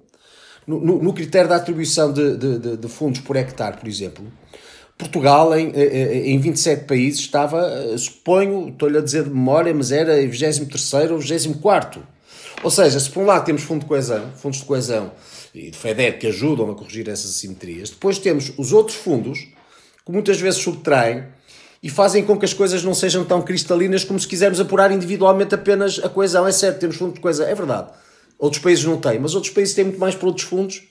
no, 0.79 1.03
no, 1.03 1.13
critério 1.13 1.49
da 1.49 1.55
atribuição 1.55 2.11
de, 2.11 2.37
de, 2.37 2.77
de, 2.77 2.87
fundos 2.87 3.21
por 3.21 3.35
hectare, 3.35 3.77
por 3.77 3.87
exemplo, 3.87 4.25
Portugal, 4.97 5.57
em, 5.57 5.71
eh, 5.73 5.81
eh, 5.81 6.29
em 6.29 6.39
27 6.39 6.85
países, 6.85 7.21
estava, 7.21 7.59
eh, 7.59 7.97
suponho, 7.97 8.69
estou-lhe 8.69 8.97
a 8.97 9.01
dizer 9.01 9.23
de 9.23 9.29
memória, 9.29 9.73
mas 9.73 9.91
era 9.91 10.15
23 10.15 11.11
ou 11.11 11.19
24. 11.19 12.01
Ou 12.63 12.69
seja, 12.69 12.99
se 12.99 13.09
por 13.09 13.23
um 13.23 13.25
lado 13.25 13.43
temos 13.43 13.63
fundo 13.63 13.81
de 13.81 13.87
coesão, 13.87 14.31
fundos 14.35 14.59
de 14.59 14.65
coesão 14.65 15.11
e 15.53 15.71
de 15.71 15.77
FEDER 15.77 16.19
que 16.19 16.27
ajudam 16.27 16.69
a 16.69 16.75
corrigir 16.75 17.09
essas 17.09 17.31
assimetrias, 17.31 17.89
depois 17.89 18.19
temos 18.19 18.53
os 18.57 18.71
outros 18.71 18.95
fundos 18.95 19.47
que 20.05 20.11
muitas 20.11 20.39
vezes 20.39 20.61
subtraem 20.61 21.23
e 21.81 21.89
fazem 21.89 22.23
com 22.23 22.37
que 22.37 22.45
as 22.45 22.53
coisas 22.53 22.83
não 22.83 22.93
sejam 22.93 23.25
tão 23.25 23.41
cristalinas 23.41 24.03
como 24.03 24.19
se 24.19 24.27
quisermos 24.27 24.59
apurar 24.59 24.91
individualmente 24.91 25.55
apenas 25.55 25.99
a 26.03 26.07
coesão. 26.07 26.47
É 26.47 26.51
certo, 26.51 26.79
temos 26.79 26.95
fundo 26.95 27.15
de 27.15 27.19
coesão, 27.19 27.47
é 27.47 27.55
verdade. 27.55 27.89
Outros 28.41 28.59
países 28.59 28.83
não 28.83 28.97
têm, 28.97 29.19
mas 29.19 29.35
outros 29.35 29.53
países 29.53 29.75
têm 29.75 29.85
muito 29.85 29.99
mais 29.99 30.15
para 30.15 30.27
outros 30.27 30.47
fundos, 30.47 30.81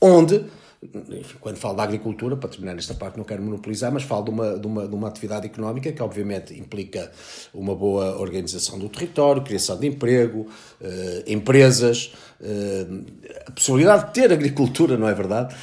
onde 0.00 0.44
enfim, 0.82 1.36
quando 1.40 1.56
falo 1.56 1.74
da 1.76 1.84
agricultura, 1.84 2.36
para 2.36 2.50
terminar 2.50 2.74
nesta 2.74 2.94
parte 2.94 3.16
não 3.16 3.24
quero 3.24 3.42
monopolizar, 3.42 3.92
mas 3.92 4.02
falo 4.02 4.24
de 4.24 4.30
uma, 4.30 4.58
de, 4.58 4.66
uma, 4.66 4.88
de 4.88 4.94
uma 4.94 5.08
atividade 5.08 5.46
económica 5.46 5.90
que 5.90 6.02
obviamente 6.02 6.52
implica 6.52 7.10
uma 7.54 7.74
boa 7.74 8.18
organização 8.20 8.76
do 8.76 8.88
território, 8.88 9.42
criação 9.42 9.78
de 9.78 9.86
emprego, 9.86 10.48
eh, 10.80 11.24
empresas, 11.28 12.12
eh, 12.42 12.86
a 13.46 13.52
possibilidade 13.52 14.08
de 14.08 14.14
ter 14.14 14.32
agricultura, 14.32 14.98
não 14.98 15.08
é 15.08 15.14
verdade? 15.14 15.54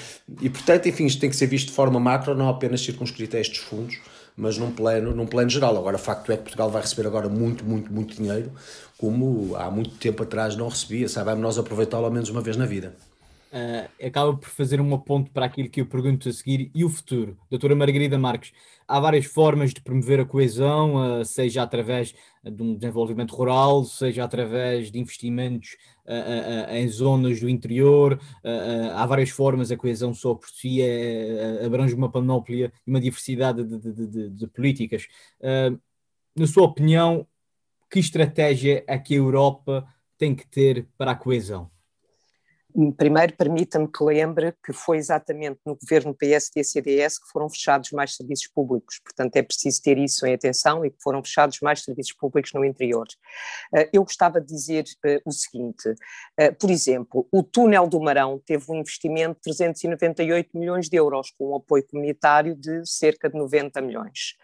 E 0.41 0.49
portanto, 0.49 0.87
enfim, 0.87 1.05
isto 1.05 1.19
tem 1.19 1.29
que 1.29 1.35
ser 1.35 1.47
visto 1.47 1.67
de 1.67 1.73
forma 1.73 1.99
macro, 1.99 2.33
não 2.33 2.47
apenas 2.47 2.81
circunscrito 2.81 3.35
a 3.35 3.39
estes 3.39 3.59
fundos, 3.59 3.99
mas 4.35 4.57
num 4.57 4.71
plano, 4.71 5.15
num 5.15 5.25
plano 5.25 5.49
geral. 5.49 5.77
Agora, 5.77 5.95
o 5.95 5.99
facto 5.99 6.31
é 6.31 6.37
que 6.37 6.43
Portugal 6.43 6.69
vai 6.69 6.81
receber 6.81 7.07
agora 7.07 7.29
muito, 7.29 7.63
muito, 7.65 7.91
muito 7.91 8.15
dinheiro, 8.15 8.51
como 8.97 9.55
há 9.55 9.69
muito 9.69 9.91
tempo 9.91 10.23
atrás 10.23 10.55
não 10.55 10.67
recebia, 10.67 11.07
sabe? 11.09 11.29
Vamos 11.31 11.43
nós 11.43 11.57
aproveitá-lo 11.57 12.05
ao 12.05 12.11
menos 12.11 12.29
uma 12.29 12.41
vez 12.41 12.57
na 12.57 12.65
vida 12.65 12.95
uh, 13.53 14.05
acaba 14.05 14.35
por 14.35 14.49
fazer 14.49 14.81
uma 14.81 14.99
ponte 14.99 15.29
para 15.29 15.45
aquilo 15.45 15.69
que 15.69 15.81
eu 15.81 15.85
pergunto 15.85 16.27
a 16.27 16.33
seguir 16.33 16.71
e 16.73 16.83
o 16.83 16.89
futuro. 16.89 17.37
Doutora 17.49 17.75
Margarida 17.75 18.17
Marques, 18.17 18.51
há 18.87 18.99
várias 18.99 19.25
formas 19.25 19.73
de 19.73 19.81
promover 19.81 20.19
a 20.19 20.25
coesão, 20.25 21.19
uh, 21.19 21.23
seja 21.23 21.61
através 21.61 22.13
de 22.43 22.61
um 22.61 22.75
desenvolvimento 22.75 23.35
rural, 23.35 23.85
seja 23.85 24.23
através 24.23 24.91
de 24.91 24.99
investimentos 24.99 25.77
em 26.69 26.87
zonas 26.89 27.39
do 27.39 27.49
interior, 27.49 28.19
há 28.93 29.05
várias 29.05 29.29
formas, 29.29 29.71
a 29.71 29.77
coesão 29.77 30.13
só 30.13 30.35
por 30.35 30.49
si 30.49 30.81
é, 30.81 31.65
abrange 31.65 31.95
uma 31.95 32.11
panóplia 32.11 32.71
e 32.85 32.89
uma 32.89 32.99
diversidade 32.99 33.63
de, 33.63 33.79
de, 33.79 34.07
de, 34.07 34.29
de 34.29 34.47
políticas. 34.47 35.07
na 36.35 36.47
sua 36.47 36.63
opinião, 36.63 37.25
que 37.89 37.99
estratégia 37.99 38.83
é 38.87 38.97
que 38.97 39.13
a 39.13 39.17
Europa 39.17 39.87
tem 40.17 40.35
que 40.35 40.47
ter 40.47 40.87
para 40.97 41.11
a 41.11 41.15
coesão? 41.15 41.72
Primeiro, 42.97 43.35
permita-me 43.35 43.87
que 43.87 44.03
lembre 44.03 44.53
que 44.65 44.73
foi 44.73 44.97
exatamente 44.97 45.59
no 45.63 45.75
governo 45.75 46.13
PSD-CDS 46.13 47.19
que 47.19 47.29
foram 47.31 47.47
fechados 47.47 47.91
mais 47.91 48.15
serviços 48.15 48.47
públicos, 48.47 48.99
portanto 48.99 49.35
é 49.35 49.43
preciso 49.43 49.79
ter 49.81 49.99
isso 49.99 50.25
em 50.25 50.33
atenção 50.33 50.83
e 50.83 50.89
que 50.89 50.97
foram 50.99 51.23
fechados 51.23 51.59
mais 51.61 51.83
serviços 51.83 52.13
públicos 52.13 52.51
no 52.53 52.65
interior. 52.65 53.05
Eh, 53.75 53.89
eu 53.93 54.03
gostava 54.03 54.41
de 54.41 54.47
dizer 54.47 54.85
eh, 55.05 55.21
o 55.23 55.31
seguinte, 55.31 55.93
eh, 56.35 56.51
por 56.51 56.71
exemplo, 56.71 57.27
o 57.31 57.43
túnel 57.43 57.87
do 57.87 57.99
Marão 58.01 58.41
teve 58.43 58.65
um 58.69 58.75
investimento 58.75 59.35
de 59.35 59.41
398 59.41 60.57
milhões 60.57 60.89
de 60.89 60.97
euros, 60.97 61.31
com 61.37 61.51
um 61.51 61.55
apoio 61.55 61.85
comunitário 61.85 62.55
de 62.55 62.83
cerca 62.85 63.29
de 63.29 63.37
90 63.37 63.81
milhões. 63.81 64.35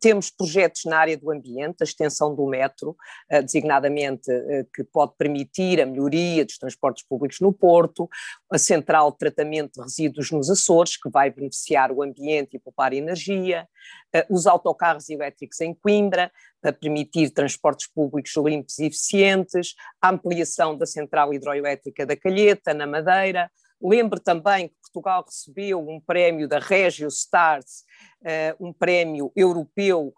Temos 0.00 0.30
projetos 0.30 0.84
na 0.84 0.98
área 0.98 1.16
do 1.16 1.30
ambiente, 1.30 1.76
a 1.80 1.84
extensão 1.84 2.34
do 2.34 2.46
metro, 2.46 2.96
designadamente 3.42 4.30
que 4.74 4.84
pode 4.84 5.12
permitir 5.16 5.80
a 5.80 5.86
melhoria 5.86 6.44
dos 6.44 6.58
transportes 6.58 7.04
públicos 7.04 7.40
no 7.40 7.47
no 7.48 7.52
Porto, 7.52 8.08
a 8.50 8.58
central 8.58 9.10
de 9.10 9.18
tratamento 9.18 9.74
de 9.74 9.82
resíduos 9.82 10.30
nos 10.30 10.50
Açores, 10.50 10.96
que 10.96 11.08
vai 11.08 11.30
beneficiar 11.30 11.90
o 11.90 12.02
ambiente 12.02 12.56
e 12.56 12.58
poupar 12.58 12.92
energia, 12.92 13.66
eh, 14.12 14.26
os 14.28 14.46
autocarros 14.46 15.08
elétricos 15.08 15.60
em 15.60 15.74
Coimbra, 15.74 16.30
para 16.60 16.72
permitir 16.72 17.30
transportes 17.30 17.86
públicos 17.86 18.32
limpos 18.36 18.78
e 18.78 18.86
eficientes, 18.86 19.74
a 20.00 20.10
ampliação 20.10 20.76
da 20.76 20.86
central 20.86 21.32
hidroelétrica 21.32 22.04
da 22.04 22.16
Calheta, 22.16 22.74
na 22.74 22.86
Madeira. 22.86 23.50
Lembro 23.80 24.18
também 24.20 24.68
que 24.68 24.74
Portugal 24.82 25.24
recebeu 25.24 25.78
um 25.88 26.00
prémio 26.00 26.48
da 26.48 26.58
Regio 26.58 27.08
Stars, 27.08 27.84
eh, 28.24 28.54
um 28.58 28.72
prémio 28.72 29.32
europeu 29.36 30.12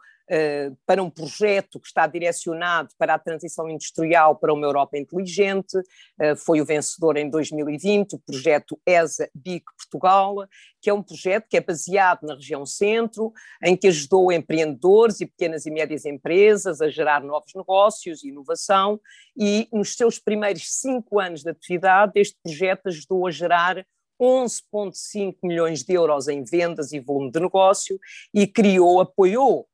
para 0.87 1.02
um 1.02 1.10
projeto 1.10 1.80
que 1.80 1.88
está 1.88 2.06
direcionado 2.06 2.90
para 2.96 3.14
a 3.14 3.18
transição 3.18 3.68
industrial 3.68 4.37
para 4.37 4.52
uma 4.52 4.66
Europa 4.66 4.96
inteligente. 4.96 5.76
Uh, 5.76 6.37
foi 6.37 6.60
o 6.60 6.64
vencedor 6.64 7.16
em 7.16 7.28
2020, 7.28 8.14
o 8.14 8.18
projeto 8.18 8.80
ESA 8.87 9.28
BIC 9.34 9.64
Portugal, 9.76 10.37
que 10.80 10.88
é 10.88 10.94
um 10.94 11.02
projeto 11.02 11.46
que 11.49 11.56
é 11.56 11.60
baseado 11.60 12.22
na 12.22 12.34
região 12.34 12.64
centro, 12.64 13.32
em 13.62 13.76
que 13.76 13.88
ajudou 13.88 14.32
empreendedores 14.32 15.20
e 15.20 15.26
pequenas 15.26 15.66
e 15.66 15.70
médias 15.70 16.04
empresas 16.04 16.80
a 16.80 16.88
gerar 16.88 17.22
novos 17.22 17.52
negócios 17.54 18.22
e 18.22 18.28
inovação, 18.28 19.00
e 19.37 19.68
nos 19.72 19.94
seus 19.96 20.18
primeiros 20.18 20.80
cinco 20.80 21.18
anos 21.18 21.42
de 21.42 21.50
atividade, 21.50 22.12
este 22.16 22.37
projeto 22.42 22.87
ajudou 22.87 23.26
a 23.26 23.30
gerar 23.30 23.84
11,5 24.20 25.37
milhões 25.42 25.82
de 25.82 25.94
euros 25.94 26.28
em 26.28 26.44
vendas 26.44 26.92
e 26.92 27.00
volume 27.00 27.30
de 27.30 27.40
negócio 27.40 27.99
e 28.34 28.46
criou, 28.46 29.00
apoiou 29.00 29.66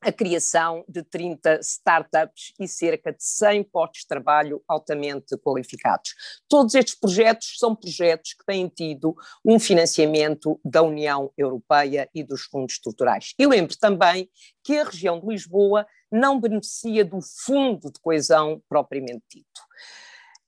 a 0.00 0.10
criação 0.10 0.84
de 0.88 1.02
30 1.02 1.60
startups 1.60 2.52
e 2.58 2.66
cerca 2.66 3.12
de 3.12 3.22
100 3.22 3.64
postos 3.64 4.00
de 4.00 4.08
trabalho 4.08 4.62
altamente 4.66 5.36
qualificados. 5.36 6.14
Todos 6.48 6.74
estes 6.74 6.94
projetos 6.94 7.58
são 7.58 7.76
projetos 7.76 8.32
que 8.32 8.44
têm 8.44 8.66
tido 8.68 9.14
um 9.44 9.58
financiamento 9.58 10.58
da 10.64 10.82
União 10.82 11.30
Europeia 11.36 12.08
e 12.14 12.22
dos 12.22 12.42
fundos 12.42 12.74
estruturais. 12.74 13.34
E 13.38 13.46
lembro 13.46 13.76
também 13.78 14.28
que 14.64 14.78
a 14.78 14.84
região 14.84 15.20
de 15.20 15.26
Lisboa 15.26 15.86
não 16.10 16.40
beneficia 16.40 17.04
do 17.04 17.20
fundo 17.20 17.92
de 17.92 18.00
coesão 18.00 18.62
propriamente 18.68 19.22
dito. 19.30 19.60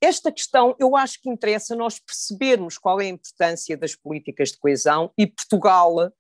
Esta 0.01 0.33
questão 0.33 0.75
eu 0.81 0.97
acho 0.97 1.21
que 1.21 1.31
interessa 1.31 1.77
nós 1.77 2.01
percebermos 2.01 2.77
qual 2.77 3.01
é 3.01 3.05
a 3.05 3.09
importância 3.09 3.77
das 3.77 3.95
políticas 3.95 4.51
de 4.51 4.59
coesão 4.59 5.13
e 5.17 5.27
Portugal 5.27 6.13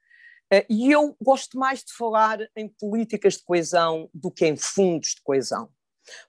e 0.68 0.90
eu 0.92 1.16
gosto 1.22 1.58
mais 1.58 1.80
de 1.80 1.92
falar 1.92 2.38
em 2.56 2.68
políticas 2.68 3.34
de 3.34 3.44
coesão 3.44 4.10
do 4.12 4.30
que 4.30 4.46
em 4.46 4.56
fundos 4.56 5.14
de 5.14 5.22
coesão, 5.22 5.70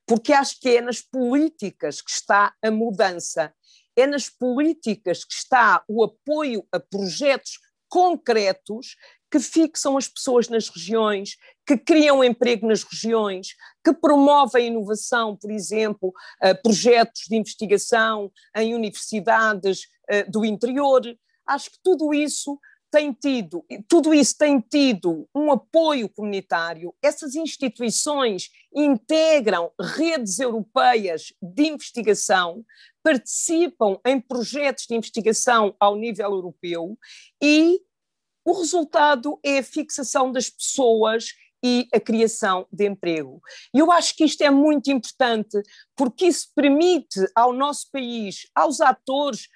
porque 0.06 0.32
acho 0.32 0.60
que 0.60 0.78
é 0.78 0.82
nas 0.82 1.02
políticas 1.02 2.02
que 2.02 2.12
está 2.12 2.54
a 2.62 2.72
mudança, 2.72 3.54
é 3.96 4.08
nas 4.08 4.30
políticas 4.30 5.24
que 5.24 5.34
está 5.34 5.84
o 5.88 6.04
apoio 6.04 6.66
a 6.72 6.80
projetos 6.80 7.60
concretos 7.90 8.96
que 9.30 9.40
fixam 9.40 9.98
as 9.98 10.08
pessoas 10.08 10.48
nas 10.48 10.70
regiões, 10.70 11.38
que 11.66 11.76
criam 11.76 12.24
emprego 12.24 12.68
nas 12.68 12.84
regiões, 12.84 13.56
que 13.84 13.92
promovem 13.92 14.68
inovação, 14.68 15.36
por 15.36 15.52
exemplo, 15.52 16.14
eh, 16.42 16.54
projetos 16.54 17.24
de 17.28 17.36
investigação 17.36 18.32
em 18.56 18.76
universidades 18.76 19.88
eh, 20.08 20.24
do 20.26 20.46
interior. 20.46 21.02
Acho 21.48 21.72
que 21.72 21.80
tudo 21.84 22.14
isso 22.14 22.60
tem 22.94 23.12
tido, 23.12 23.66
tudo 23.88 24.14
isso 24.14 24.38
tem 24.38 24.60
tido 24.60 25.28
um 25.34 25.52
apoio 25.52 26.08
comunitário, 26.08 26.94
essas 27.02 27.34
instituições 27.34 28.52
integram 28.72 29.72
redes 29.98 30.38
europeias 30.38 31.34
de 31.42 31.70
investigação, 31.70 32.64
participam 33.02 33.98
em 34.06 34.22
projetos 34.22 34.86
de 34.88 34.96
investigação 34.96 35.76
ao 35.80 35.96
nível 35.96 36.30
europeu 36.30 36.96
e 37.42 37.82
o 38.46 38.54
resultado 38.54 39.40
é 39.44 39.58
a 39.58 39.64
fixação 39.64 40.32
das 40.32 40.52
pessoas 40.52 41.30
e 41.66 41.88
a 41.92 42.00
criação 42.00 42.68
de 42.72 42.86
emprego. 42.86 43.42
E 43.74 43.80
eu 43.80 43.92
acho 43.92 44.16
que 44.16 44.26
isto 44.26 44.44
é 44.44 44.52
muito 44.52 44.92
importante, 44.92 45.64
porque 45.96 46.28
isso 46.28 46.52
permite 46.54 47.26
ao 47.34 47.54
nosso 47.54 47.90
país, 47.90 48.46
aos 48.54 48.82
atores 48.82 49.48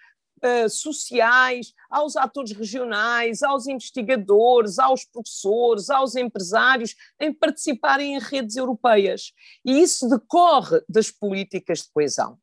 uh, 0.44 0.70
sociais, 0.70 1.74
aos 1.90 2.16
atores 2.16 2.52
regionais, 2.52 3.44
aos 3.44 3.68
investigadores, 3.68 4.80
aos 4.80 5.06
professores, 5.06 5.90
aos 5.90 6.16
empresários, 6.16 6.96
em 7.20 7.34
participarem 7.34 8.16
em 8.16 8.20
redes 8.20 8.56
europeias. 8.56 9.32
E 9.66 9.80
isso 9.80 10.08
decorre 10.10 10.82
das 10.88 11.12
políticas 11.12 11.80
de 11.80 11.92
coesão. 11.92 12.38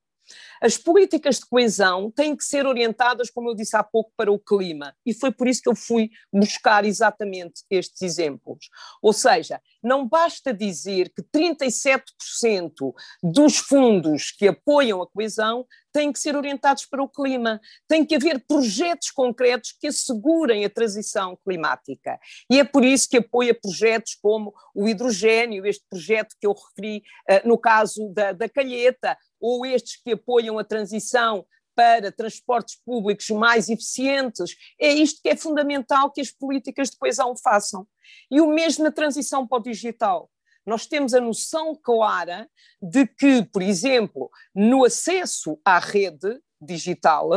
As 0.61 0.77
políticas 0.77 1.39
de 1.39 1.47
coesão 1.47 2.11
têm 2.11 2.37
que 2.37 2.45
ser 2.45 2.67
orientadas, 2.67 3.31
como 3.31 3.51
eu 3.51 3.55
disse 3.55 3.77
há 3.77 3.83
pouco, 3.83 4.13
para 4.17 4.33
o 4.33 4.39
clima, 4.39 4.95
e 5.05 5.13
foi 5.13 5.31
por 5.31 5.49
isso 5.49 5.63
que 5.63 5.69
eu 5.69 5.77
fui 5.77 6.11
buscar 6.33 6.85
exatamente 6.85 7.63
estes 7.71 8.03
exemplos. 8.03 8.69
Ou 9.03 9.13
seja, 9.13 9.61
não 9.83 10.09
basta 10.09 10.53
dizer 10.53 11.13
que 11.15 11.23
37% 11.23 12.95
dos 13.23 13.59
fundos 13.59 14.31
que 14.31 14.49
apoiam 14.49 15.03
a 15.03 15.07
coesão 15.07 15.67
têm 15.95 16.13
que 16.13 16.19
ser 16.19 16.35
orientados 16.35 16.85
para 16.87 17.03
o 17.03 17.09
clima, 17.09 17.61
tem 17.87 18.05
que 18.05 18.17
haver 18.17 18.45
projetos 18.49 19.13
concretos 19.13 19.73
que 19.81 19.87
assegurem 19.87 20.65
a 20.65 20.71
transição 20.71 21.39
climática. 21.45 22.19
E 22.51 22.59
é 22.59 22.65
por 22.65 22.85
isso 22.85 23.09
que 23.09 23.19
apoia 23.19 23.55
projetos 23.55 24.17
como 24.21 24.53
o 24.75 24.89
hidrogênio, 24.89 25.65
este 25.65 25.85
projeto 25.89 26.35
que 26.41 26.47
eu 26.49 26.53
referi 26.53 27.05
uh, 27.31 27.49
no 27.49 27.57
caso 27.57 28.09
da, 28.13 28.33
da 28.33 28.49
Calheta, 28.49 29.17
ou 29.45 29.67
estes 29.67 29.97
que 30.03 30.13
apoiam 30.13 30.59
a 30.59 30.65
transição 30.65 31.45
para 31.75 32.11
transportes 32.11 32.77
públicos 32.83 33.29
mais 33.29 33.69
eficientes. 33.69 34.57
É 34.81 34.91
isto 34.91 35.21
que 35.21 35.29
é 35.29 35.37
fundamental 35.37 36.11
que 36.11 36.23
as 36.23 36.31
políticas 36.31 36.89
de 36.89 36.97
coesão 36.97 37.37
façam. 37.37 37.87
E 38.31 38.41
o 38.41 38.47
mesmo 38.47 38.85
na 38.85 38.91
transição 38.91 39.47
para 39.47 39.59
o 39.59 39.63
digital. 39.63 40.31
Nós 40.65 40.87
temos 40.87 41.13
a 41.13 41.21
noção 41.21 41.75
clara 41.75 42.49
de 42.81 43.07
que, 43.07 43.45
por 43.53 43.61
exemplo, 43.61 44.31
no 44.55 44.83
acesso 44.83 45.61
à 45.63 45.79
rede 45.79 46.41
digital, 46.59 47.29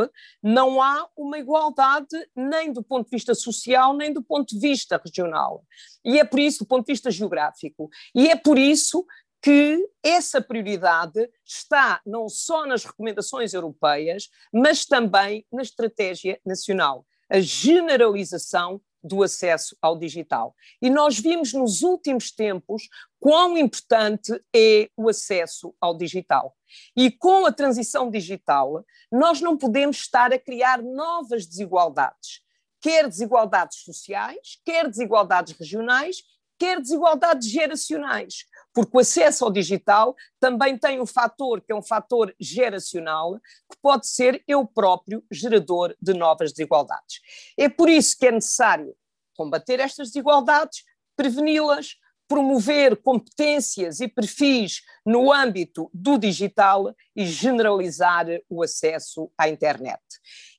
não 0.42 0.80
há 0.80 1.06
uma 1.14 1.38
igualdade 1.38 2.16
nem 2.34 2.72
do 2.72 2.82
ponto 2.82 3.04
de 3.04 3.10
vista 3.10 3.34
social, 3.34 3.94
nem 3.94 4.14
do 4.14 4.22
ponto 4.22 4.54
de 4.54 4.60
vista 4.60 4.98
regional. 5.04 5.62
E 6.02 6.18
é 6.18 6.24
por 6.24 6.40
isso, 6.40 6.60
do 6.60 6.66
ponto 6.66 6.86
de 6.86 6.92
vista 6.92 7.10
geográfico. 7.10 7.90
E 8.14 8.30
é 8.30 8.36
por 8.36 8.56
isso 8.56 9.04
que 9.40 9.88
essa 10.02 10.40
prioridade 10.40 11.28
está 11.44 12.00
não 12.04 12.28
só 12.28 12.66
nas 12.66 12.84
recomendações 12.84 13.54
europeias, 13.54 14.28
mas 14.52 14.84
também 14.84 15.46
na 15.52 15.62
estratégia 15.62 16.40
nacional. 16.44 17.06
A 17.30 17.40
generalização 17.40 18.80
do 19.02 19.22
acesso 19.22 19.76
ao 19.80 19.96
digital. 19.96 20.54
E 20.82 20.90
nós 20.90 21.18
vimos 21.18 21.52
nos 21.52 21.82
últimos 21.82 22.30
tempos 22.32 22.88
quão 23.20 23.56
importante 23.56 24.32
é 24.54 24.90
o 24.96 25.08
acesso 25.08 25.74
ao 25.80 25.96
digital. 25.96 26.56
E 26.96 27.10
com 27.10 27.46
a 27.46 27.52
transição 27.52 28.10
digital, 28.10 28.84
nós 29.10 29.40
não 29.40 29.56
podemos 29.56 29.98
estar 29.98 30.32
a 30.32 30.38
criar 30.38 30.82
novas 30.82 31.46
desigualdades, 31.46 32.42
quer 32.80 33.08
desigualdades 33.08 33.78
sociais, 33.78 34.60
quer 34.64 34.88
desigualdades 34.88 35.56
regionais, 35.56 36.22
quer 36.58 36.80
desigualdades 36.80 37.48
geracionais 37.48 38.44
porque 38.78 38.96
o 38.96 39.00
acesso 39.00 39.44
ao 39.44 39.50
digital 39.50 40.14
também 40.38 40.78
tem 40.78 41.00
um 41.00 41.06
fator 41.06 41.60
que 41.60 41.72
é 41.72 41.74
um 41.74 41.82
fator 41.82 42.32
geracional, 42.38 43.34
que 43.68 43.76
pode 43.82 44.06
ser 44.06 44.40
eu 44.46 44.64
próprio 44.64 45.20
gerador 45.32 45.96
de 46.00 46.14
novas 46.14 46.52
desigualdades. 46.52 47.20
É 47.58 47.68
por 47.68 47.88
isso 47.88 48.16
que 48.16 48.28
é 48.28 48.30
necessário 48.30 48.94
combater 49.34 49.80
estas 49.80 50.10
desigualdades, 50.10 50.84
preveni-las, 51.16 51.96
promover 52.28 52.94
competências 52.98 53.98
e 53.98 54.06
perfis 54.06 54.82
no 55.04 55.32
âmbito 55.32 55.90
do 55.92 56.16
digital 56.16 56.94
e 57.16 57.26
generalizar 57.26 58.26
o 58.48 58.62
acesso 58.62 59.28
à 59.36 59.48
internet. 59.48 60.00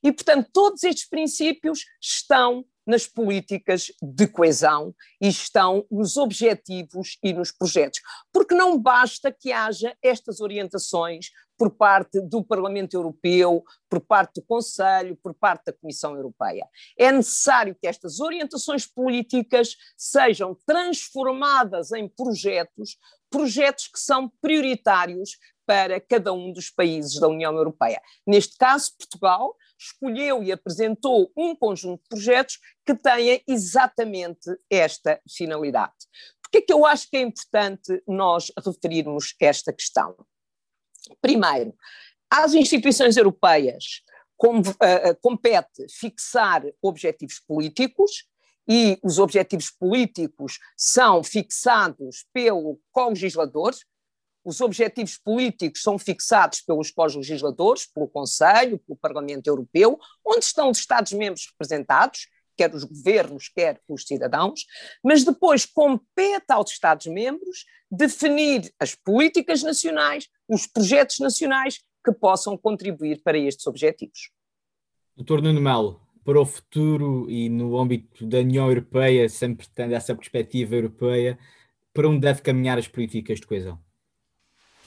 E, 0.02 0.12
portanto, 0.12 0.50
todos 0.52 0.82
estes 0.82 1.08
princípios 1.08 1.86
estão 1.98 2.66
nas 2.86 3.06
políticas 3.06 3.92
de 4.02 4.26
coesão 4.26 4.94
e 5.20 5.28
estão 5.28 5.86
nos 5.90 6.16
objetivos 6.16 7.18
e 7.22 7.32
nos 7.32 7.52
projetos. 7.52 8.00
Porque 8.32 8.54
não 8.54 8.78
basta 8.78 9.32
que 9.32 9.52
haja 9.52 9.96
estas 10.02 10.40
orientações 10.40 11.30
por 11.60 11.70
parte 11.70 12.22
do 12.22 12.42
Parlamento 12.42 12.94
Europeu, 12.94 13.62
por 13.86 14.00
parte 14.00 14.40
do 14.40 14.46
Conselho, 14.46 15.14
por 15.22 15.34
parte 15.34 15.66
da 15.66 15.74
Comissão 15.74 16.16
Europeia. 16.16 16.66
É 16.98 17.12
necessário 17.12 17.76
que 17.78 17.86
estas 17.86 18.18
orientações 18.18 18.86
políticas 18.86 19.76
sejam 19.94 20.56
transformadas 20.66 21.92
em 21.92 22.08
projetos, 22.08 22.96
projetos 23.28 23.88
que 23.88 24.00
são 24.00 24.32
prioritários 24.40 25.36
para 25.66 26.00
cada 26.00 26.32
um 26.32 26.50
dos 26.50 26.70
países 26.70 27.20
da 27.20 27.28
União 27.28 27.54
Europeia. 27.54 28.00
Neste 28.26 28.56
caso, 28.56 28.92
Portugal 28.96 29.54
escolheu 29.80 30.42
e 30.42 30.52
apresentou 30.52 31.32
um 31.36 31.56
conjunto 31.56 32.02
de 32.02 32.08
projetos 32.08 32.58
que 32.84 32.94
tenha 32.94 33.40
exatamente 33.48 34.50
esta 34.68 35.20
finalidade. 35.28 35.94
Por 36.42 36.50
que 36.50 36.58
é 36.58 36.62
que 36.62 36.72
eu 36.72 36.84
acho 36.84 37.08
que 37.08 37.16
é 37.16 37.20
importante 37.22 38.02
nós 38.06 38.52
referirmos 38.64 39.34
esta 39.40 39.72
questão? 39.72 40.14
Primeiro, 41.20 41.74
às 42.30 42.54
instituições 42.54 43.16
europeias 43.16 44.02
com, 44.36 44.60
uh, 44.60 45.16
compete 45.20 45.86
fixar 45.88 46.62
objetivos 46.82 47.40
políticos 47.40 48.24
e 48.68 48.98
os 49.02 49.18
objetivos 49.18 49.70
políticos 49.70 50.58
são 50.76 51.24
fixados 51.24 52.24
pelo 52.32 52.80
co-legislador, 52.92 53.74
os 54.44 54.60
objetivos 54.60 55.18
políticos 55.18 55.82
são 55.82 55.98
fixados 55.98 56.60
pelos 56.60 56.90
co-legisladores, 56.90 57.86
pelo 57.86 58.08
Conselho, 58.08 58.78
pelo 58.78 58.98
Parlamento 58.98 59.46
Europeu, 59.46 59.98
onde 60.24 60.44
estão 60.44 60.70
os 60.70 60.78
Estados-membros 60.78 61.48
representados, 61.50 62.28
quer 62.56 62.74
os 62.74 62.84
governos, 62.84 63.48
quer 63.48 63.80
os 63.88 64.06
cidadãos, 64.06 64.66
mas 65.02 65.24
depois 65.24 65.64
compete 65.64 66.50
aos 66.50 66.70
Estados-membros 66.70 67.64
definir 67.90 68.72
as 68.78 68.94
políticas 68.94 69.62
nacionais, 69.62 70.28
os 70.48 70.66
projetos 70.66 71.18
nacionais 71.18 71.80
que 72.04 72.12
possam 72.12 72.56
contribuir 72.56 73.22
para 73.22 73.38
estes 73.38 73.66
objetivos. 73.66 74.30
Doutor 75.16 75.42
Nuno 75.42 75.60
Melo, 75.60 76.00
para 76.24 76.40
o 76.40 76.46
futuro 76.46 77.30
e 77.30 77.48
no 77.48 77.78
âmbito 77.78 78.26
da 78.26 78.38
União 78.38 78.68
Europeia, 78.68 79.28
sempre 79.28 79.66
tendo 79.74 79.94
essa 79.94 80.14
perspectiva 80.14 80.74
europeia, 80.74 81.38
para 81.92 82.08
onde 82.08 82.20
deve 82.20 82.42
caminhar 82.42 82.78
as 82.78 82.88
políticas 82.88 83.40
de 83.40 83.46
coesão? 83.46 83.78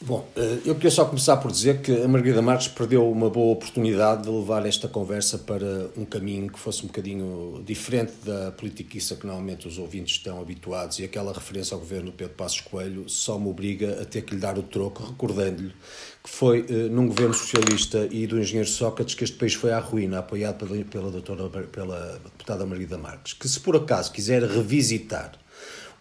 Bom, 0.06 0.28
eh, 0.36 0.60
eu 0.66 0.76
queria 0.76 0.92
só 0.92 1.06
começar 1.06 1.38
por 1.38 1.50
dizer 1.50 1.82
que 1.82 2.04
a 2.04 2.08
Margarida 2.10 2.42
Marques 2.42 2.68
perdeu 2.68 3.10
uma 3.10 3.30
boa 3.30 3.54
oportunidade 3.54 4.24
de 4.24 4.30
levar 4.30 4.66
esta 4.66 4.86
conversa 4.86 5.38
para 5.38 5.90
um 5.96 6.04
caminho 6.04 6.52
que 6.52 6.60
fosse 6.60 6.84
um 6.84 6.88
bocadinho 6.88 7.64
diferente 7.66 8.12
da 8.22 8.52
politiquiça 8.52 9.16
que 9.16 9.26
normalmente 9.26 9.66
os 9.66 9.78
ouvintes 9.78 10.18
estão 10.18 10.42
habituados 10.42 11.00
e 11.00 11.06
aquela 11.06 11.32
referência 11.32 11.74
ao 11.74 11.80
governo 11.80 12.12
Pedro 12.12 12.34
Passos 12.34 12.60
Coelho 12.60 13.08
só 13.08 13.40
me 13.40 13.48
obriga 13.48 14.02
a 14.02 14.04
ter 14.04 14.24
que 14.24 14.36
lhe 14.36 14.42
dar 14.42 14.58
o 14.58 14.64
troco, 14.64 15.06
recordando-lhe 15.06 15.74
que 16.22 16.30
foi 16.30 16.66
eh, 16.68 16.90
num 16.90 17.08
governo 17.08 17.34
socialista 17.34 18.06
e 18.12 18.28
do 18.28 18.38
engenheiro 18.38 18.70
Sócrates 18.70 19.16
que 19.16 19.24
este 19.24 19.38
país 19.38 19.54
foi 19.54 19.72
à 19.72 19.80
ruína, 19.80 20.20
apoiado 20.20 20.68
pela, 20.68 20.84
pela, 20.84 21.12
doutora, 21.12 21.48
pela 21.68 22.20
deputada 22.26 22.66
Margarida 22.66 22.98
Marques. 22.98 23.32
Que 23.32 23.48
se 23.48 23.58
por 23.58 23.78
acaso 23.78 24.12
quiser 24.12 24.44
revisitar 24.44 25.32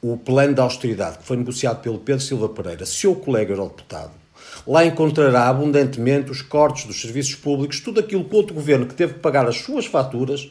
o 0.02 0.16
plano 0.16 0.52
de 0.52 0.60
austeridade 0.60 1.18
que 1.18 1.24
foi 1.24 1.36
negociado 1.36 1.80
pelo 1.80 1.98
Pedro 1.98 2.22
Silva 2.22 2.48
Pereira, 2.48 2.84
seu 2.84 3.14
colega 3.14 3.52
eurodeputado, 3.52 4.10
lá 4.66 4.84
encontrará 4.84 5.48
abundantemente 5.48 6.28
os 6.30 6.42
cortes 6.42 6.84
dos 6.86 7.00
serviços 7.00 7.36
públicos, 7.36 7.78
tudo 7.78 8.00
aquilo 8.00 8.24
que 8.24 8.34
o 8.34 8.36
outro 8.36 8.52
governo 8.52 8.84
que 8.86 8.94
teve 8.94 9.14
que 9.14 9.20
pagar 9.20 9.46
as 9.46 9.58
suas 9.58 9.86
faturas 9.86 10.50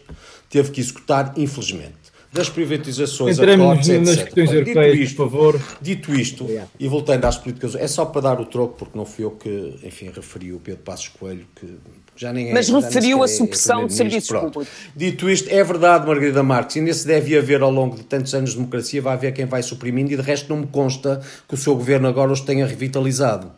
teve 0.49 0.71
que 0.71 0.79
executar, 0.79 1.33
infelizmente. 1.35 1.99
Das 2.31 2.49
privatizações 2.49 3.37
Entremos 3.37 3.65
a 3.65 3.69
cortes, 3.71 3.89
etc. 3.89 4.05
nas 4.05 4.23
questões 4.23 4.51
europeias, 4.53 4.93
dito 4.93 5.03
isto, 5.03 5.15
por 5.17 5.29
favor. 5.29 5.61
Dito 5.81 6.15
isto, 6.15 6.43
Obrigado. 6.45 6.69
e 6.79 6.87
voltando 6.87 7.25
às 7.25 7.37
políticas, 7.37 7.75
é 7.75 7.87
só 7.87 8.05
para 8.05 8.21
dar 8.21 8.39
o 8.39 8.45
troco, 8.45 8.75
porque 8.79 8.97
não 8.97 9.05
fui 9.05 9.25
eu 9.25 9.31
que, 9.31 9.77
enfim, 9.83 10.09
referi 10.15 10.53
o 10.53 10.59
Pedro 10.59 10.81
Passos 10.81 11.09
Coelho, 11.09 11.45
que 11.53 11.77
Mas 12.53 12.69
referiu 12.69 13.23
a 13.23 13.27
supressão 13.27 13.83
é, 13.83 13.87
de 13.87 13.93
serviços 13.93 14.29
Pronto. 14.29 14.51
públicos. 14.51 14.73
Dito 14.95 15.29
isto, 15.29 15.49
é 15.49 15.63
verdade, 15.63 16.05
Margarida 16.05 16.43
Marques, 16.43 16.75
e 16.75 16.81
nesse 16.81 17.07
deve 17.07 17.37
haver 17.37 17.61
ao 17.61 17.71
longo 17.71 17.95
de 17.95 18.03
tantos 18.03 18.33
anos 18.33 18.51
de 18.51 18.57
democracia, 18.57 19.01
vai 19.01 19.13
haver 19.13 19.33
quem 19.33 19.45
vai 19.45 19.63
suprimindo, 19.63 20.11
e 20.11 20.15
de 20.15 20.21
resto 20.21 20.49
não 20.49 20.61
me 20.61 20.67
consta 20.67 21.21
que 21.47 21.55
o 21.55 21.57
seu 21.57 21.75
governo 21.75 22.07
agora 22.07 22.31
os 22.31 22.41
tenha 22.41 22.65
revitalizado. 22.65 23.51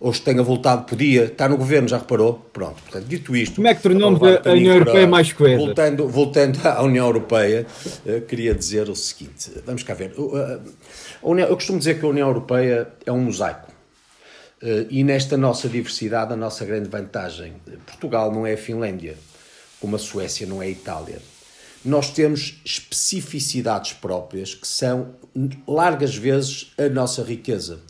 Ou 0.00 0.10
os 0.10 0.20
tenha 0.20 0.40
voltado, 0.44 0.84
podia, 0.84 1.24
está 1.24 1.48
no 1.48 1.56
governo, 1.56 1.88
já 1.88 1.98
reparou? 1.98 2.34
Pronto, 2.52 2.80
portanto, 2.82 3.04
dito 3.04 3.34
isto. 3.34 3.56
Como 3.56 3.66
é 3.66 3.74
que 3.74 3.82
tornamos 3.82 4.20
a 4.22 4.52
União 4.52 4.74
Europeia 4.74 5.08
mais 5.08 5.32
coesa? 5.32 5.56
Voltando, 5.56 6.08
voltando 6.08 6.60
à 6.64 6.82
União 6.84 7.04
Europeia, 7.06 7.66
uh, 8.06 8.20
queria 8.20 8.54
dizer 8.54 8.88
o 8.88 8.94
seguinte: 8.94 9.50
vamos 9.66 9.82
cá 9.82 9.94
ver. 9.94 10.14
União, 11.20 11.48
eu 11.48 11.54
costumo 11.56 11.80
dizer 11.80 11.98
que 11.98 12.06
a 12.06 12.08
União 12.08 12.28
Europeia 12.28 12.86
é 13.04 13.10
um 13.10 13.22
mosaico 13.22 13.67
eh, 13.67 13.67
e 14.90 15.04
nesta 15.04 15.36
nossa 15.36 15.68
diversidade, 15.68 16.32
a 16.32 16.36
nossa 16.36 16.64
grande 16.64 16.88
vantagem, 16.88 17.54
Portugal 17.86 18.32
não 18.32 18.46
é 18.46 18.54
a 18.54 18.56
Finlândia, 18.56 19.16
como 19.80 19.96
a 19.96 19.98
Suécia 19.98 20.46
não 20.46 20.62
é 20.62 20.66
a 20.66 20.70
Itália. 20.70 21.20
Nós 21.84 22.10
temos 22.10 22.60
especificidades 22.64 23.92
próprias 23.92 24.54
que 24.54 24.66
são, 24.66 25.14
largas 25.66 26.16
vezes, 26.16 26.72
a 26.76 26.88
nossa 26.88 27.22
riqueza. 27.22 27.80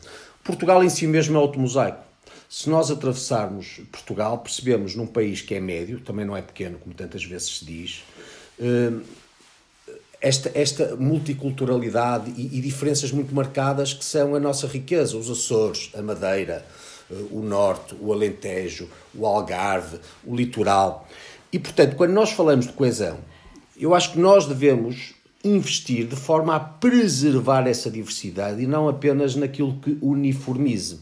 Portugal 0.43 0.83
em 0.83 0.89
si 0.89 1.07
mesmo 1.07 1.37
é 1.37 1.39
outro 1.39 1.59
mosaico. 1.59 2.03
Se 2.47 2.69
nós 2.69 2.89
atravessarmos 2.89 3.81
Portugal, 3.91 4.39
percebemos 4.39 4.95
num 4.95 5.05
país 5.05 5.41
que 5.41 5.55
é 5.55 5.59
médio, 5.59 5.99
também 5.99 6.25
não 6.25 6.35
é 6.35 6.41
pequeno, 6.41 6.79
como 6.79 6.95
tantas 6.95 7.23
vezes 7.23 7.59
se 7.59 7.65
diz, 7.65 8.03
eh, 8.59 8.91
esta, 10.21 10.51
esta 10.53 10.95
multiculturalidade 10.95 12.31
e, 12.35 12.57
e, 12.57 12.61
diferenças 12.61 13.11
muito 13.11 13.33
marcadas 13.33 13.93
que 13.93 14.03
são 14.03 14.35
a 14.35 14.39
nossa 14.39 14.67
riqueza. 14.67 15.17
Os 15.17 15.29
Açores, 15.29 15.91
a 15.95 16.01
Madeira, 16.01 16.65
eh, 17.09 17.15
o 17.31 17.41
Norte, 17.41 17.95
o 17.99 18.11
Alentejo, 18.11 18.89
o 19.15 19.25
Algarve, 19.25 19.99
o 20.25 20.35
litoral. 20.35 21.07
E, 21.51 21.57
portanto, 21.57 21.95
quando 21.95 22.11
nós 22.11 22.31
falamos 22.31 22.67
de 22.67 22.73
coesão, 22.73 23.19
eu 23.77 23.95
acho 23.95 24.11
que 24.11 24.19
nós 24.19 24.45
devemos 24.45 25.13
investir 25.41 26.05
de 26.05 26.17
forma 26.17 26.53
a 26.53 26.59
preservar 26.59 27.65
essa 27.65 27.89
diversidade 27.89 28.61
e 28.61 28.67
não 28.67 28.89
apenas 28.89 29.37
naquilo 29.37 29.79
que 29.79 29.97
uniformize. 30.01 30.99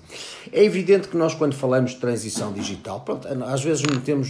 É 0.52 0.64
evidente 0.64 1.08
que 1.08 1.18
nós, 1.18 1.34
quando 1.34 1.56
falamos 1.56 1.92
de 1.92 1.98
transição 1.98 2.54
digital, 2.54 3.02
pronto, 3.02 3.28
às 3.46 3.64
vezes 3.64 3.82
metemos 3.82 4.30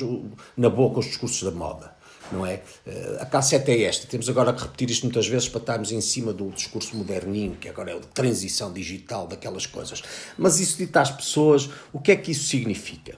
na 0.56 0.70
boca 0.70 1.00
os 1.00 1.08
discursos 1.08 1.44
da 1.44 1.52
moda 1.52 1.97
não 2.32 2.46
é? 2.46 2.62
Eh, 2.86 3.18
a 3.20 3.26
cassete 3.26 3.72
é 3.72 3.84
esta. 3.84 4.08
Temos 4.08 4.30
agora 4.30 4.54
que 4.54 4.62
repetir 4.62 4.90
isto 4.90 5.04
muitas 5.04 5.28
vezes 5.28 5.48
para 5.50 5.60
estarmos 5.60 5.92
em 5.92 6.02
cima 6.02 6.34
do 6.34 6.50
discurso 6.50 6.96
moderninho, 6.96 7.56
que 7.60 7.70
agora 7.70 7.92
é 7.92 7.96
o 7.96 8.00
de 8.00 8.08
transição 8.08 8.72
digital, 8.72 9.28
daquelas 9.28 9.66
coisas. 9.66 10.04
Mas 10.38 10.60
isso 10.60 10.78
dita 10.78 11.02
às 11.02 11.12
pessoas, 11.12 11.70
o 11.94 12.00
que 12.00 12.12
é 12.12 12.16
que 12.16 12.32
isso 12.32 12.46
significa? 12.46 13.16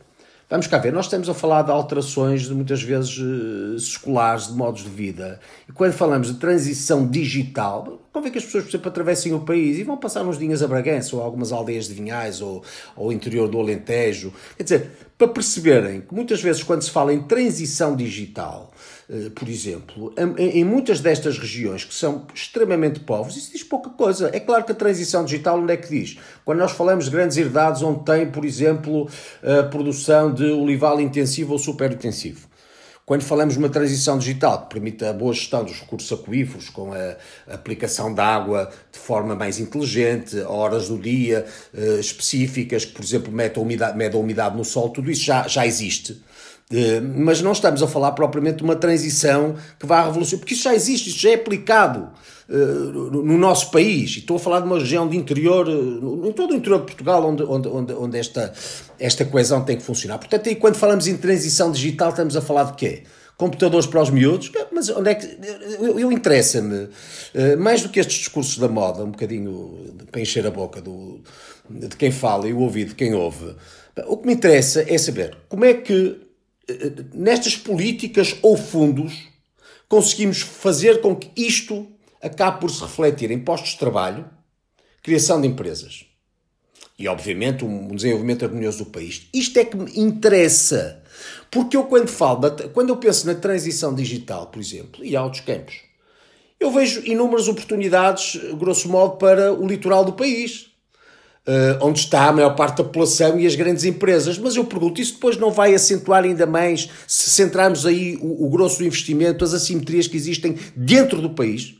Vamos 0.50 0.66
cá 0.66 0.80
ver, 0.80 0.92
nós 0.92 1.06
estamos 1.06 1.30
a 1.30 1.34
falar 1.36 1.62
de 1.62 1.70
alterações 1.70 2.48
de 2.48 2.56
muitas 2.56 2.82
vezes 2.82 3.16
uh, 3.20 3.76
escolares, 3.76 4.48
de 4.48 4.54
modos 4.54 4.82
de 4.82 4.90
vida. 4.90 5.40
E 5.68 5.72
quando 5.72 5.94
falamos 5.94 6.28
de 6.28 6.40
transição 6.40 7.08
digital, 7.08 7.99
convém 8.12 8.32
que 8.32 8.38
as 8.38 8.46
pessoas, 8.46 8.64
por 8.64 8.72
exemplo, 8.72 8.90
atravessem 8.90 9.34
o 9.34 9.40
país 9.40 9.78
e 9.78 9.84
vão 9.84 9.98
passar 9.98 10.24
uns 10.26 10.38
dias 10.38 10.64
a 10.64 10.68
Bragança 10.68 11.16
ou 11.16 11.22
algumas 11.22 11.52
aldeias 11.52 11.88
de 11.88 11.94
Vinhais 11.94 12.42
ou 12.42 12.64
ao 12.96 13.12
interior 13.12 13.48
do 13.48 13.60
Alentejo. 13.60 14.34
Quer 14.58 14.64
dizer, 14.64 14.92
para 15.18 15.28
perceberem 15.28 16.02
que 16.02 16.14
muitas 16.14 16.42
vezes 16.42 16.64
quando 16.64 16.82
se 16.82 16.90
fala 16.90 17.14
em 17.14 17.22
transição 17.22 17.96
digital, 17.96 18.72
eh, 19.10 19.30
por 19.36 19.48
exemplo, 19.48 20.14
em 20.38 20.64
muitas 20.64 21.02
destas 21.02 21.38
regiões 21.38 21.84
que 21.84 21.94
são 21.94 22.26
extremamente 22.34 23.00
pobres, 23.00 23.36
isso 23.36 23.52
diz 23.52 23.64
pouca 23.64 23.90
coisa. 23.90 24.30
É 24.34 24.40
claro 24.40 24.64
que 24.64 24.72
a 24.72 24.76
transição 24.76 25.24
digital, 25.26 25.60
onde 25.60 25.74
é 25.74 25.78
que 25.78 25.90
diz? 25.90 26.18
Quando 26.46 26.60
nós 26.60 26.72
falamos 26.72 27.06
de 27.06 27.12
grandes 27.12 27.38
herdades 27.38 27.82
onde 27.82 28.04
tem, 28.06 28.30
por 28.30 28.46
exemplo, 28.46 29.08
a 29.44 29.64
produção 29.64 30.34
de 30.34 30.46
olival 30.46 31.00
intensivo 31.00 31.54
ou 31.54 31.60
super 31.60 31.92
intensivo. 31.92 32.49
Quando 33.10 33.24
falamos 33.24 33.56
de 33.56 33.60
uma 33.60 33.70
transição 33.70 34.20
digital 34.20 34.62
que 34.62 34.70
permite 34.76 35.04
a 35.04 35.12
boa 35.12 35.34
gestão 35.34 35.64
dos 35.64 35.80
recursos 35.80 36.12
aquíferos, 36.12 36.70
com 36.70 36.94
a 36.94 37.16
aplicação 37.52 38.14
de 38.14 38.22
água 38.22 38.70
de 38.92 39.00
forma 39.00 39.36
mais 39.36 39.58
inteligente, 39.58 40.40
horas 40.42 40.90
do 40.90 40.98
dia 41.00 41.44
uh, 41.74 42.00
específicas, 42.00 42.86
que, 42.86 42.92
por 42.92 43.04
exemplo, 43.04 43.34
metam 43.34 43.64
umidade, 43.64 43.98
medam 43.98 44.20
a 44.20 44.24
umidade 44.24 44.56
no 44.56 44.64
sol, 44.64 44.90
tudo 44.92 45.10
isso 45.10 45.24
já, 45.24 45.48
já 45.48 45.66
existe. 45.66 46.22
Uh, 46.72 47.02
mas 47.16 47.42
não 47.42 47.52
estamos 47.52 47.82
a 47.82 47.88
falar 47.88 48.12
propriamente 48.12 48.58
de 48.58 48.64
uma 48.64 48.76
transição 48.76 49.56
que 49.80 49.88
vá 49.88 50.04
revolucionar, 50.04 50.42
porque 50.42 50.54
isso 50.54 50.66
já 50.66 50.76
existe, 50.76 51.10
isso 51.10 51.18
já 51.18 51.32
é 51.32 51.34
aplicado 51.34 52.12
no 52.50 53.38
nosso 53.38 53.70
país. 53.70 54.16
E 54.16 54.20
estou 54.20 54.38
a 54.38 54.40
falar 54.40 54.62
de 54.62 54.66
uma 54.66 54.80
região 54.80 55.08
de 55.08 55.16
interior, 55.16 55.68
em 55.70 56.32
todo 56.32 56.52
o 56.52 56.56
interior 56.56 56.80
de 56.80 56.86
Portugal, 56.86 57.26
onde, 57.26 57.44
onde, 57.44 57.94
onde, 57.94 58.18
esta, 58.18 58.52
esta 59.00 59.24
coesão 59.26 59.64
tem 59.64 59.78
que 59.78 59.84
funcionar. 59.84 60.18
Portanto, 60.18 60.50
aí 60.50 60.56
quando 60.56 60.76
falamos 60.76 61.08
em 61.08 61.16
transição 61.16 61.72
digital, 61.72 62.10
estamos 62.10 62.36
a 62.36 62.42
falar 62.42 62.64
de 62.64 62.74
quê? 62.74 63.04
Computadores 63.38 63.86
para 63.86 64.02
os 64.02 64.10
miúdos? 64.10 64.52
Mas 64.72 64.90
onde 64.90 65.12
é 65.12 65.16
que. 65.16 65.38
Eu, 65.80 65.98
eu 65.98 66.12
interessa-me, 66.12 66.90
eh, 67.34 67.56
mais 67.56 67.82
do 67.82 67.88
que 67.88 68.00
estes 68.00 68.18
discursos 68.18 68.58
da 68.58 68.68
moda, 68.68 69.04
um 69.04 69.12
bocadinho 69.12 69.96
para 70.12 70.20
encher 70.20 70.46
a 70.46 70.52
boca 70.52 70.82
do, 70.82 71.22
de 71.70 71.96
quem 71.96 72.12
fala 72.12 72.50
e 72.50 72.54
o 72.54 72.60
ouvido 72.60 72.90
de 72.90 72.96
quem 72.96 73.14
ouve, 73.14 73.56
o 74.08 74.18
que 74.18 74.28
me 74.28 74.34
interessa 74.34 74.84
é 74.88 74.98
saber 74.98 75.38
como 75.48 75.64
é 75.64 75.74
que, 75.74 76.20
eh, 76.68 76.92
nestas 77.14 77.56
políticas 77.56 78.36
ou 78.42 78.58
fundos, 78.58 79.30
conseguimos 79.88 80.42
fazer 80.42 81.00
com 81.00 81.16
que 81.16 81.32
isto 81.42 81.88
acabe 82.22 82.60
por 82.60 82.70
se 82.70 82.82
refletir 82.82 83.32
em 83.32 83.40
postos 83.40 83.72
de 83.72 83.80
trabalho, 83.80 84.30
criação 85.02 85.40
de 85.40 85.48
empresas 85.48 86.10
e, 87.00 87.08
obviamente, 87.08 87.64
um 87.64 87.96
desenvolvimento 87.96 88.44
harmonioso 88.44 88.80
do 88.80 88.92
país. 88.92 89.28
Isto 89.34 89.60
é 89.60 89.64
que 89.64 89.78
me 89.78 89.90
interessa. 89.98 91.02
Porque 91.50 91.78
eu, 91.78 91.86
quando 91.86 92.10
falo, 92.10 92.42
quando 92.74 92.90
eu 92.90 92.98
penso 92.98 93.26
na 93.26 93.34
transição 93.34 93.96
digital, 93.96 94.48
por 94.48 94.60
exemplo, 94.60 95.04
e 95.04 95.16
há 95.16 95.24
outros 95.24 95.42
campos, 95.42 95.76
eu 96.60 96.70
vejo 96.72 97.02
inúmeras 97.06 97.48
oportunidades, 97.48 98.36
grosso 98.58 98.90
modo, 98.90 99.16
para 99.16 99.54
o 99.54 99.66
litoral 99.66 100.04
do 100.04 100.12
país. 100.12 100.68
Uh, 101.48 101.84
onde 101.84 102.00
está 102.00 102.28
a 102.28 102.32
maior 102.32 102.54
parte 102.56 102.78
da 102.78 102.84
população 102.84 103.40
e 103.40 103.48
as 103.48 103.56
grandes 103.56 103.84
empresas. 103.84 104.38
Mas 104.38 104.56
eu 104.56 104.66
pergunto, 104.66 105.02
isso 105.02 105.14
depois 105.14 105.36
não 105.36 105.50
vai 105.50 105.74
acentuar 105.74 106.24
ainda 106.24 106.46
mais 106.46 106.90
se 107.08 107.30
centrarmos 107.32 107.88
aí 107.88 108.20
o, 108.22 108.46
o 108.46 108.50
grosso 108.50 108.78
do 108.80 108.86
investimento, 108.86 109.44
as 109.44 109.54
assimetrias 109.54 110.06
que 110.06 110.18
existem 110.18 110.56
dentro 110.76 111.20
do 111.20 111.32
país? 111.32 111.79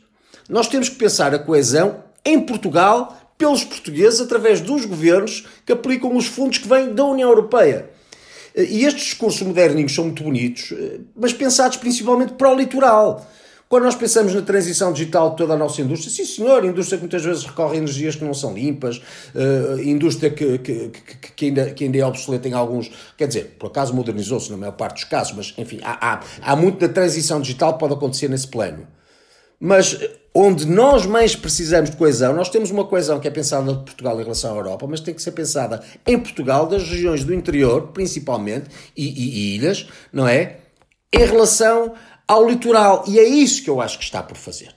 Nós 0.50 0.66
temos 0.66 0.88
que 0.88 0.96
pensar 0.96 1.32
a 1.32 1.38
coesão 1.38 2.02
em 2.24 2.40
Portugal 2.40 3.16
pelos 3.38 3.62
portugueses 3.62 4.20
através 4.20 4.60
dos 4.60 4.84
governos 4.84 5.46
que 5.64 5.72
aplicam 5.72 6.14
os 6.16 6.26
fundos 6.26 6.58
que 6.58 6.68
vêm 6.68 6.92
da 6.92 7.04
União 7.04 7.28
Europeia. 7.28 7.88
E 8.56 8.84
estes 8.84 9.04
discursos 9.04 9.42
moderninhos 9.42 9.94
são 9.94 10.06
muito 10.06 10.24
bonitos, 10.24 10.74
mas 11.14 11.32
pensados 11.32 11.76
principalmente 11.76 12.32
para 12.32 12.50
o 12.50 12.56
litoral. 12.56 13.24
Quando 13.68 13.84
nós 13.84 13.94
pensamos 13.94 14.34
na 14.34 14.42
transição 14.42 14.92
digital 14.92 15.30
de 15.30 15.36
toda 15.36 15.54
a 15.54 15.56
nossa 15.56 15.80
indústria, 15.80 16.10
sim 16.10 16.24
senhor, 16.24 16.64
indústria 16.64 16.98
que 16.98 17.04
muitas 17.04 17.24
vezes 17.24 17.44
recorre 17.44 17.76
a 17.76 17.78
energias 17.78 18.16
que 18.16 18.24
não 18.24 18.34
são 18.34 18.52
limpas, 18.52 18.96
uh, 18.96 19.80
indústria 19.80 20.28
que, 20.28 20.58
que, 20.58 20.88
que, 20.88 21.32
que, 21.32 21.44
ainda, 21.44 21.70
que 21.70 21.84
ainda 21.84 21.98
é 21.98 22.04
obsoleta 22.04 22.48
em 22.48 22.52
alguns, 22.52 22.90
quer 23.16 23.28
dizer, 23.28 23.54
por 23.56 23.68
acaso 23.68 23.94
modernizou-se 23.94 24.50
na 24.50 24.56
maior 24.56 24.72
parte 24.72 24.94
dos 24.94 25.04
casos, 25.04 25.32
mas 25.36 25.54
enfim, 25.56 25.78
há, 25.84 26.14
há, 26.14 26.20
há 26.42 26.56
muito 26.56 26.80
da 26.80 26.88
transição 26.92 27.40
digital 27.40 27.74
que 27.74 27.78
pode 27.78 27.94
acontecer 27.94 28.28
nesse 28.28 28.48
plano. 28.48 28.88
Mas 29.60 29.98
onde 30.34 30.66
nós 30.66 31.04
mais 31.04 31.36
precisamos 31.36 31.90
de 31.90 31.96
coesão, 31.96 32.32
nós 32.32 32.48
temos 32.48 32.70
uma 32.70 32.86
coesão 32.86 33.20
que 33.20 33.28
é 33.28 33.30
pensada 33.30 33.74
de 33.74 33.84
Portugal 33.84 34.18
em 34.18 34.22
relação 34.22 34.54
à 34.54 34.56
Europa, 34.56 34.86
mas 34.88 35.00
tem 35.00 35.12
que 35.12 35.20
ser 35.20 35.32
pensada 35.32 35.82
em 36.06 36.18
Portugal, 36.18 36.66
das 36.66 36.88
regiões 36.88 37.24
do 37.24 37.34
interior, 37.34 37.88
principalmente, 37.88 38.70
e, 38.96 39.06
e, 39.06 39.28
e 39.28 39.56
ilhas, 39.56 39.86
não 40.10 40.26
é? 40.26 40.56
Em 41.12 41.26
relação 41.26 41.92
ao 42.26 42.48
litoral. 42.48 43.04
E 43.06 43.18
é 43.18 43.24
isso 43.24 43.62
que 43.62 43.68
eu 43.68 43.80
acho 43.82 43.98
que 43.98 44.04
está 44.04 44.22
por 44.22 44.36
fazer. 44.36 44.74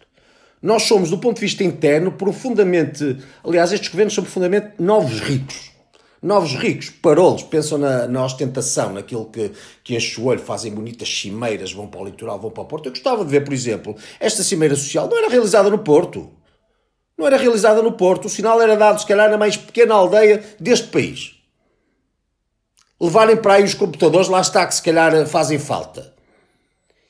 Nós 0.62 0.84
somos, 0.84 1.10
do 1.10 1.18
ponto 1.18 1.36
de 1.36 1.42
vista 1.42 1.64
interno, 1.64 2.12
profundamente. 2.12 3.18
Aliás, 3.44 3.72
estes 3.72 3.90
governos 3.90 4.14
são 4.14 4.24
profundamente 4.24 4.74
novos 4.80 5.20
ricos 5.20 5.73
novos 6.24 6.56
ricos, 6.56 6.90
parolos, 6.90 7.44
pensam 7.44 7.78
na, 7.78 8.08
na 8.08 8.24
ostentação, 8.24 8.94
naquilo 8.94 9.26
que, 9.26 9.52
que 9.84 9.96
enche 9.96 10.20
o 10.20 10.26
olho, 10.26 10.40
fazem 10.40 10.74
bonitas 10.74 11.10
cimeiras, 11.10 11.74
vão 11.74 11.86
para 11.86 12.00
o 12.00 12.06
litoral, 12.06 12.40
vão 12.40 12.50
para 12.50 12.64
o 12.64 12.66
Porto. 12.66 12.86
Eu 12.86 12.92
gostava 12.92 13.26
de 13.26 13.30
ver, 13.30 13.44
por 13.44 13.54
exemplo, 13.54 13.96
esta 14.20 14.42
cimeira 14.42 14.76
social 14.76 15.10
não 15.10 15.18
era 15.18 15.30
realizada 15.30 15.70
no 15.70 15.80
Porto. 15.80 16.32
Não 17.18 17.28
era 17.28 17.38
realizada 17.38 17.82
no 17.82 17.92
Porto. 17.92 18.26
O 18.26 18.30
sinal 18.30 18.62
era 18.62 18.78
dado, 18.78 19.02
se 19.02 19.06
calhar, 19.06 19.30
na 19.30 19.38
mais 19.38 19.58
pequena 19.58 19.94
aldeia 19.94 20.44
deste 20.60 20.88
país. 20.88 21.36
Levarem 23.00 23.36
para 23.36 23.56
aí 23.56 23.64
os 23.66 23.74
computadores, 23.74 24.30
lá 24.30 24.40
está, 24.40 24.66
que 24.66 24.76
se 24.76 24.82
calhar 24.82 25.28
fazem 25.28 25.60
falta. 25.60 26.14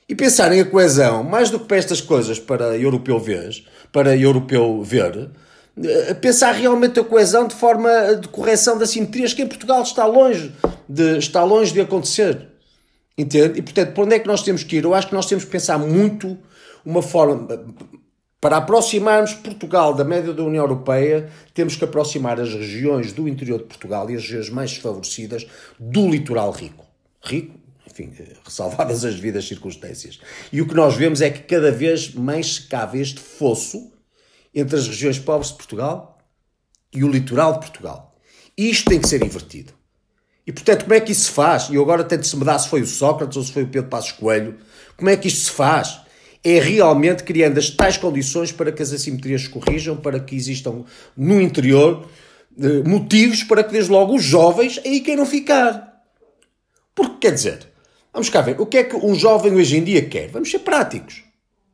E 0.08 0.14
pensarem 0.14 0.60
a 0.60 0.64
coesão, 0.66 1.22
mais 1.22 1.50
do 1.50 1.60
que 1.60 1.66
para 1.66 1.76
estas 1.78 2.00
coisas 2.00 2.38
para 2.38 2.76
europeu 2.76 3.18
ver, 3.18 3.64
para 3.90 4.16
europeu 4.16 4.82
ver, 4.82 5.30
pensar 6.20 6.52
realmente 6.52 7.00
a 7.00 7.04
coesão 7.04 7.48
de 7.48 7.54
forma 7.54 8.14
de 8.14 8.28
correção 8.28 8.78
das 8.78 8.90
simetrias 8.90 9.32
que 9.32 9.42
em 9.42 9.46
Portugal 9.46 9.82
está 9.82 10.06
longe 10.06 10.52
de, 10.88 11.18
está 11.18 11.42
longe 11.42 11.72
de 11.72 11.80
acontecer. 11.80 12.48
Entende? 13.16 13.58
E 13.58 13.62
portanto, 13.62 13.92
para 13.92 14.04
onde 14.04 14.14
é 14.14 14.18
que 14.18 14.26
nós 14.26 14.42
temos 14.42 14.62
que 14.62 14.76
ir? 14.76 14.84
Eu 14.84 14.94
acho 14.94 15.08
que 15.08 15.14
nós 15.14 15.26
temos 15.26 15.44
que 15.44 15.50
pensar 15.50 15.78
muito 15.78 16.38
uma 16.84 17.02
forma. 17.02 17.48
Para 18.40 18.58
aproximarmos 18.58 19.32
Portugal 19.32 19.94
da 19.94 20.04
média 20.04 20.32
da 20.32 20.42
União 20.42 20.64
Europeia, 20.64 21.30
temos 21.54 21.76
que 21.76 21.84
aproximar 21.84 22.38
as 22.38 22.52
regiões 22.52 23.12
do 23.12 23.26
interior 23.26 23.58
de 23.58 23.64
Portugal 23.64 24.10
e 24.10 24.16
as 24.16 24.22
regiões 24.22 24.50
mais 24.50 24.70
desfavorecidas 24.70 25.46
do 25.78 26.10
litoral 26.10 26.50
rico. 26.50 26.84
Rico, 27.22 27.54
enfim, 27.88 28.12
ressalvadas 28.44 29.04
as 29.04 29.14
devidas 29.14 29.48
circunstâncias. 29.48 30.20
E 30.52 30.60
o 30.60 30.68
que 30.68 30.74
nós 30.74 30.94
vemos 30.94 31.22
é 31.22 31.30
que 31.30 31.40
cada 31.40 31.72
vez 31.72 32.12
mais 32.12 32.56
se 32.56 32.62
cava 32.68 32.98
este 32.98 33.20
fosso 33.20 33.93
entre 34.54 34.76
as 34.76 34.86
regiões 34.86 35.18
pobres 35.18 35.50
de 35.50 35.56
Portugal 35.56 36.18
e 36.92 37.02
o 37.02 37.10
litoral 37.10 37.54
de 37.54 37.58
Portugal. 37.58 38.14
Isto 38.56 38.90
tem 38.90 39.00
que 39.00 39.08
ser 39.08 39.24
invertido. 39.24 39.72
E, 40.46 40.52
portanto, 40.52 40.82
como 40.82 40.94
é 40.94 41.00
que 41.00 41.12
isso 41.12 41.24
se 41.24 41.30
faz? 41.30 41.68
E 41.70 41.74
eu 41.74 41.82
agora 41.82 42.04
tento 42.04 42.26
se 42.26 42.36
me 42.36 42.44
dar 42.44 42.58
se 42.58 42.68
foi 42.68 42.82
o 42.82 42.86
Sócrates 42.86 43.36
ou 43.36 43.42
se 43.42 43.52
foi 43.52 43.64
o 43.64 43.66
Pedro 43.66 43.88
Passos 43.88 44.12
Coelho. 44.12 44.56
Como 44.96 45.10
é 45.10 45.16
que 45.16 45.26
isto 45.26 45.46
se 45.46 45.50
faz? 45.50 46.00
É 46.44 46.60
realmente 46.60 47.24
criando 47.24 47.58
as 47.58 47.70
tais 47.70 47.96
condições 47.96 48.52
para 48.52 48.70
que 48.70 48.82
as 48.82 48.92
assimetrias 48.92 49.42
se 49.42 49.48
corrijam, 49.48 49.96
para 49.96 50.20
que 50.20 50.36
existam 50.36 50.84
no 51.16 51.40
interior 51.40 52.06
eh, 52.60 52.86
motivos 52.86 53.42
para 53.42 53.64
que, 53.64 53.72
desde 53.72 53.90
logo, 53.90 54.14
os 54.14 54.22
jovens 54.22 54.78
aí 54.84 55.00
queiram 55.00 55.26
ficar. 55.26 56.02
Porque, 56.94 57.16
quer 57.22 57.32
dizer, 57.32 57.66
vamos 58.12 58.28
cá 58.28 58.42
ver, 58.42 58.60
o 58.60 58.66
que 58.66 58.76
é 58.76 58.84
que 58.84 58.94
um 58.94 59.14
jovem 59.14 59.54
hoje 59.54 59.78
em 59.78 59.82
dia 59.82 60.04
quer? 60.06 60.28
Vamos 60.28 60.50
ser 60.50 60.60
práticos 60.60 61.23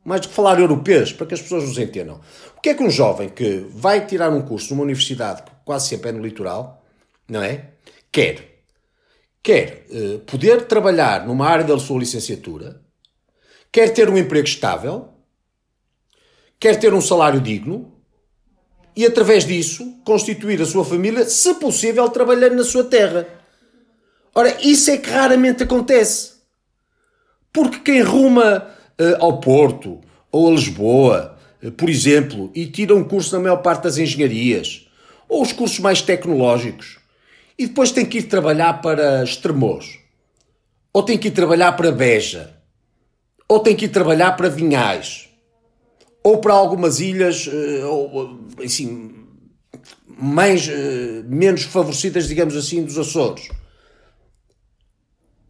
mais 0.03 0.21
do 0.21 0.29
que 0.29 0.33
falar 0.33 0.59
europeus, 0.59 1.13
para 1.13 1.27
que 1.27 1.33
as 1.33 1.41
pessoas 1.41 1.63
nos 1.63 1.77
entendam. 1.77 2.19
O 2.57 2.61
que 2.61 2.69
é 2.69 2.73
que 2.73 2.83
um 2.83 2.89
jovem 2.89 3.29
que 3.29 3.65
vai 3.69 4.05
tirar 4.05 4.31
um 4.31 4.41
curso 4.41 4.71
numa 4.71 4.83
universidade, 4.83 5.43
que 5.43 5.51
quase 5.63 5.87
sempre 5.87 6.09
é 6.09 6.11
no 6.11 6.23
litoral, 6.23 6.83
não 7.29 7.41
é? 7.41 7.71
Quer. 8.11 8.63
Quer 9.43 9.85
uh, 9.89 10.19
poder 10.19 10.65
trabalhar 10.65 11.25
numa 11.25 11.47
área 11.47 11.63
da 11.63 11.77
sua 11.79 11.99
licenciatura, 11.99 12.81
quer 13.71 13.89
ter 13.93 14.09
um 14.09 14.17
emprego 14.17 14.47
estável, 14.47 15.09
quer 16.59 16.77
ter 16.79 16.93
um 16.93 17.01
salário 17.01 17.41
digno 17.41 17.91
e, 18.95 19.05
através 19.05 19.45
disso, 19.45 19.99
constituir 20.03 20.61
a 20.61 20.65
sua 20.65 20.83
família, 20.83 21.25
se 21.25 21.53
possível, 21.55 22.07
trabalhando 22.09 22.55
na 22.55 22.63
sua 22.63 22.83
terra. 22.83 23.27
Ora, 24.33 24.57
isso 24.61 24.91
é 24.91 24.97
que 24.97 25.09
raramente 25.09 25.63
acontece. 25.63 26.33
Porque 27.51 27.79
quem 27.79 28.01
ruma 28.01 28.69
ao 29.19 29.39
Porto 29.39 29.99
ou 30.31 30.47
a 30.47 30.51
Lisboa, 30.51 31.37
uh, 31.63 31.71
por 31.71 31.89
exemplo, 31.89 32.51
e 32.55 32.65
tira 32.65 32.95
um 32.95 33.03
curso 33.03 33.35
na 33.35 33.41
maior 33.41 33.57
parte 33.57 33.83
das 33.83 33.97
engenharias, 33.97 34.87
ou 35.27 35.41
os 35.41 35.51
cursos 35.51 35.79
mais 35.79 36.01
tecnológicos, 36.01 36.99
e 37.57 37.67
depois 37.67 37.91
tem 37.91 38.05
que 38.05 38.19
ir 38.19 38.23
trabalhar 38.23 38.81
para 38.81 39.23
Estremoz, 39.23 39.99
ou 40.93 41.03
tem 41.03 41.17
que 41.17 41.27
ir 41.27 41.31
trabalhar 41.31 41.73
para 41.73 41.91
Beja, 41.91 42.55
ou 43.47 43.59
tem 43.59 43.75
que 43.75 43.85
ir 43.85 43.89
trabalhar 43.89 44.33
para 44.33 44.49
Vinhais, 44.49 45.29
ou 46.23 46.37
para 46.37 46.53
algumas 46.53 46.99
ilhas, 46.99 47.47
uh, 47.47 47.87
ou, 47.87 48.39
assim, 48.63 49.15
mais, 50.07 50.69
menos 51.25 51.63
favorecidas, 51.63 52.27
digamos 52.27 52.55
assim, 52.55 52.83
dos 52.83 52.97
Açores 52.97 53.49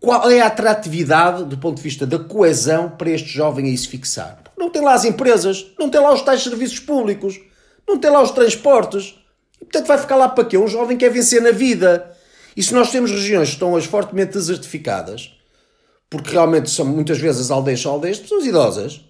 qual 0.01 0.31
é 0.31 0.41
a 0.41 0.47
atratividade 0.47 1.45
do 1.45 1.59
ponto 1.59 1.77
de 1.77 1.83
vista 1.83 2.07
da 2.07 2.17
coesão 2.17 2.89
para 2.89 3.11
este 3.11 3.29
jovem 3.29 3.67
aí 3.67 3.77
se 3.77 3.87
fixar? 3.87 4.41
Não 4.57 4.71
tem 4.71 4.81
lá 4.81 4.95
as 4.95 5.05
empresas, 5.05 5.67
não 5.77 5.91
tem 5.91 6.01
lá 6.01 6.11
os 6.11 6.23
tais 6.23 6.41
serviços 6.41 6.79
públicos, 6.79 7.39
não 7.87 7.99
tem 7.99 8.09
lá 8.09 8.19
os 8.19 8.31
transportes. 8.31 9.15
E, 9.61 9.65
portanto, 9.65 9.85
vai 9.85 9.99
ficar 9.99 10.15
lá 10.15 10.27
para 10.27 10.43
quê? 10.43 10.57
Um 10.57 10.67
jovem 10.67 10.97
quer 10.97 11.11
vencer 11.11 11.39
na 11.39 11.51
vida. 11.51 12.11
E 12.57 12.63
se 12.63 12.73
nós 12.73 12.89
temos 12.89 13.11
regiões 13.11 13.49
que 13.49 13.53
estão 13.53 13.73
hoje 13.73 13.87
fortemente 13.87 14.33
desertificadas, 14.33 15.37
porque 16.09 16.31
realmente 16.31 16.71
são 16.71 16.83
muitas 16.83 17.19
vezes 17.19 17.41
as 17.41 17.51
aldeias 17.51 17.79
são 17.79 17.91
aldeias 17.91 18.17
de 18.17 18.23
pessoas 18.23 18.45
idosas, 18.47 19.01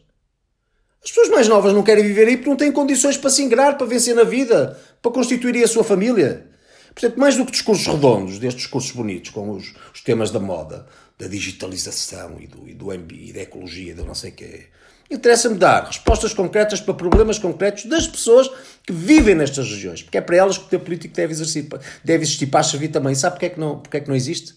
as 1.01 1.09
pessoas 1.09 1.29
mais 1.29 1.47
novas 1.47 1.73
não 1.73 1.83
querem 1.83 2.03
viver 2.03 2.27
aí 2.27 2.35
porque 2.35 2.49
não 2.49 2.57
têm 2.57 2.71
condições 2.71 3.15
para 3.15 3.29
se 3.29 3.41
ingrar, 3.41 3.77
para 3.77 3.87
vencer 3.87 4.13
na 4.13 4.25
vida, 4.25 4.77
para 5.01 5.11
constituir 5.11 5.63
a 5.63 5.67
sua 5.67 5.85
família. 5.85 6.50
Portanto, 6.93 7.19
mais 7.19 7.37
do 7.37 7.45
que 7.45 7.51
discursos 7.51 7.87
redondos, 7.87 8.37
destes 8.37 8.63
discursos 8.63 8.91
bonitos, 8.91 9.31
com 9.31 9.51
os, 9.51 9.73
os 9.93 10.01
temas 10.01 10.31
da 10.31 10.39
moda, 10.39 10.85
da 11.17 11.27
digitalização 11.27 12.37
e, 12.39 12.47
do, 12.47 12.67
e, 12.67 12.73
do, 12.73 12.93
e 12.93 13.31
da 13.31 13.41
ecologia, 13.41 13.95
não 13.95 14.15
sei 14.15 14.31
o 14.31 14.33
quê, 14.33 14.67
interessa-me 15.09 15.57
dar 15.57 15.85
respostas 15.85 16.33
concretas 16.33 16.81
para 16.81 16.93
problemas 16.93 17.37
concretos 17.37 17.85
das 17.85 18.07
pessoas 18.07 18.49
que 18.85 18.93
vivem 18.93 19.35
nestas 19.35 19.69
regiões, 19.69 20.01
porque 20.01 20.17
é 20.17 20.21
para 20.21 20.37
elas 20.37 20.57
que 20.57 20.63
o 20.63 20.65
poder 20.67 20.79
político 20.79 21.13
deve, 21.13 21.33
exercer, 21.33 21.67
deve 22.03 22.23
existir 22.23 22.47
para 22.47 22.63
servir 22.63 22.89
também. 22.89 23.13
Sabe 23.13 23.35
porque 23.35 23.45
é, 23.45 23.49
que 23.49 23.59
não, 23.59 23.79
porque 23.79 23.97
é 23.97 23.99
que 23.99 24.07
não 24.07 24.15
existe? 24.15 24.55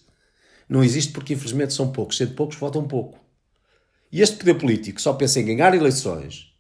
Não 0.69 0.83
existe 0.83 1.13
porque, 1.13 1.35
infelizmente, 1.35 1.75
são 1.75 1.93
poucos. 1.93 2.17
Sendo 2.17 2.35
poucos, 2.35 2.57
votam 2.57 2.87
pouco. 2.87 3.19
E 4.11 4.23
este 4.23 4.37
poder 4.37 4.55
político 4.55 5.01
só 5.01 5.13
pensa 5.13 5.41
em 5.41 5.45
ganhar 5.45 5.75
eleições, 5.75 6.54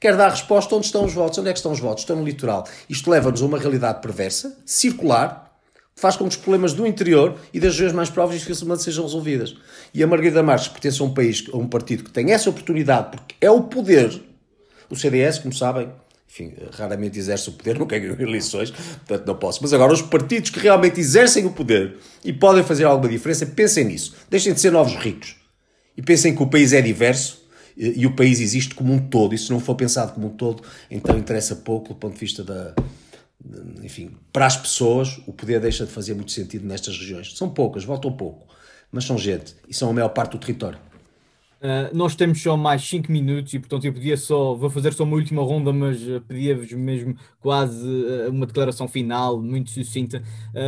quer 0.00 0.16
dar 0.16 0.30
resposta 0.30 0.74
onde 0.74 0.86
estão 0.86 1.04
os 1.04 1.12
votos. 1.12 1.38
Onde 1.38 1.50
é 1.50 1.52
que 1.52 1.58
estão 1.58 1.70
os 1.70 1.78
votos? 1.78 2.02
Estão 2.02 2.16
no 2.16 2.24
litoral. 2.24 2.66
Isto 2.88 3.10
leva-nos 3.10 3.42
a 3.42 3.46
uma 3.46 3.58
realidade 3.58 4.00
perversa, 4.00 4.56
circular, 4.64 5.54
que 5.94 6.00
faz 6.00 6.16
com 6.16 6.24
que 6.24 6.30
os 6.30 6.36
problemas 6.36 6.72
do 6.72 6.86
interior 6.86 7.36
e 7.52 7.60
das 7.60 7.72
regiões 7.72 7.92
mais 7.92 8.08
próximas 8.08 8.40
dificilmente 8.40 8.82
sejam 8.82 9.04
resolvidas. 9.04 9.54
E 9.92 10.02
a 10.02 10.06
Margarida 10.06 10.42
Marques 10.42 10.68
pertence 10.68 11.02
a 11.02 11.04
um 11.04 11.12
país, 11.12 11.44
a 11.52 11.56
um 11.58 11.68
partido 11.68 12.04
que 12.04 12.10
tem 12.10 12.32
essa 12.32 12.48
oportunidade, 12.48 13.10
porque 13.10 13.34
é 13.40 13.50
o 13.50 13.64
poder. 13.64 14.22
O 14.88 14.96
CDS, 14.96 15.38
como 15.38 15.54
sabem, 15.54 15.92
enfim, 16.26 16.54
raramente 16.72 17.18
exerce 17.18 17.50
o 17.50 17.52
poder, 17.52 17.76
nunca 17.78 17.98
ganhou 17.98 18.18
eleições, 18.18 18.70
portanto 18.70 19.26
não 19.26 19.34
posso. 19.34 19.58
Mas 19.60 19.74
agora, 19.74 19.92
os 19.92 20.00
partidos 20.00 20.48
que 20.48 20.58
realmente 20.58 20.98
exercem 20.98 21.44
o 21.44 21.50
poder 21.50 21.98
e 22.24 22.32
podem 22.32 22.64
fazer 22.64 22.84
alguma 22.84 23.10
diferença, 23.10 23.44
pensem 23.44 23.84
nisso. 23.84 24.14
Deixem 24.30 24.54
de 24.54 24.60
ser 24.60 24.72
novos 24.72 24.94
ricos 24.94 25.36
e 25.94 26.00
pensem 26.00 26.34
que 26.34 26.42
o 26.42 26.46
país 26.46 26.72
é 26.72 26.80
diverso 26.80 27.39
e, 27.76 28.06
o 28.06 28.14
país 28.14 28.40
existe 28.40 28.74
como 28.74 28.92
um 28.92 28.98
todo. 28.98 29.34
E 29.34 29.38
se 29.38 29.50
não 29.50 29.60
for 29.60 29.74
pensado 29.74 30.12
como 30.12 30.28
um 30.28 30.30
todo, 30.30 30.62
então 30.90 31.18
interessa 31.18 31.56
pouco 31.56 31.90
do 31.90 31.94
ponto 31.94 32.14
de 32.14 32.20
vista 32.20 32.42
da. 32.44 32.74
Enfim, 33.82 34.10
para 34.32 34.46
as 34.46 34.56
pessoas, 34.56 35.18
o 35.26 35.32
poder 35.32 35.60
deixa 35.60 35.86
de 35.86 35.92
fazer 35.92 36.14
muito 36.14 36.30
sentido 36.30 36.66
nestas 36.66 36.98
regiões. 36.98 37.36
São 37.36 37.48
poucas, 37.48 37.84
voltam 37.84 38.12
pouco, 38.12 38.46
mas 38.92 39.04
são 39.04 39.16
gente 39.16 39.54
e 39.68 39.72
são 39.72 39.88
a 39.90 39.92
maior 39.92 40.10
parte 40.10 40.32
do 40.32 40.38
território. 40.38 40.78
Uh, 41.60 41.94
nós 41.94 42.14
temos 42.16 42.42
só 42.42 42.56
mais 42.56 42.82
5 42.88 43.12
minutos 43.12 43.52
e, 43.52 43.58
portanto, 43.58 43.84
eu 43.84 43.92
podia 43.92 44.16
só, 44.16 44.54
vou 44.54 44.70
fazer 44.70 44.94
só 44.94 45.04
uma 45.04 45.16
última 45.16 45.42
ronda, 45.42 45.70
mas 45.70 46.00
uh, 46.00 46.18
pedia-vos 46.26 46.72
mesmo 46.72 47.14
quase 47.38 47.86
uh, 47.86 48.30
uma 48.30 48.46
declaração 48.46 48.88
final, 48.88 49.38
muito 49.38 49.70
sucinta. 49.70 50.22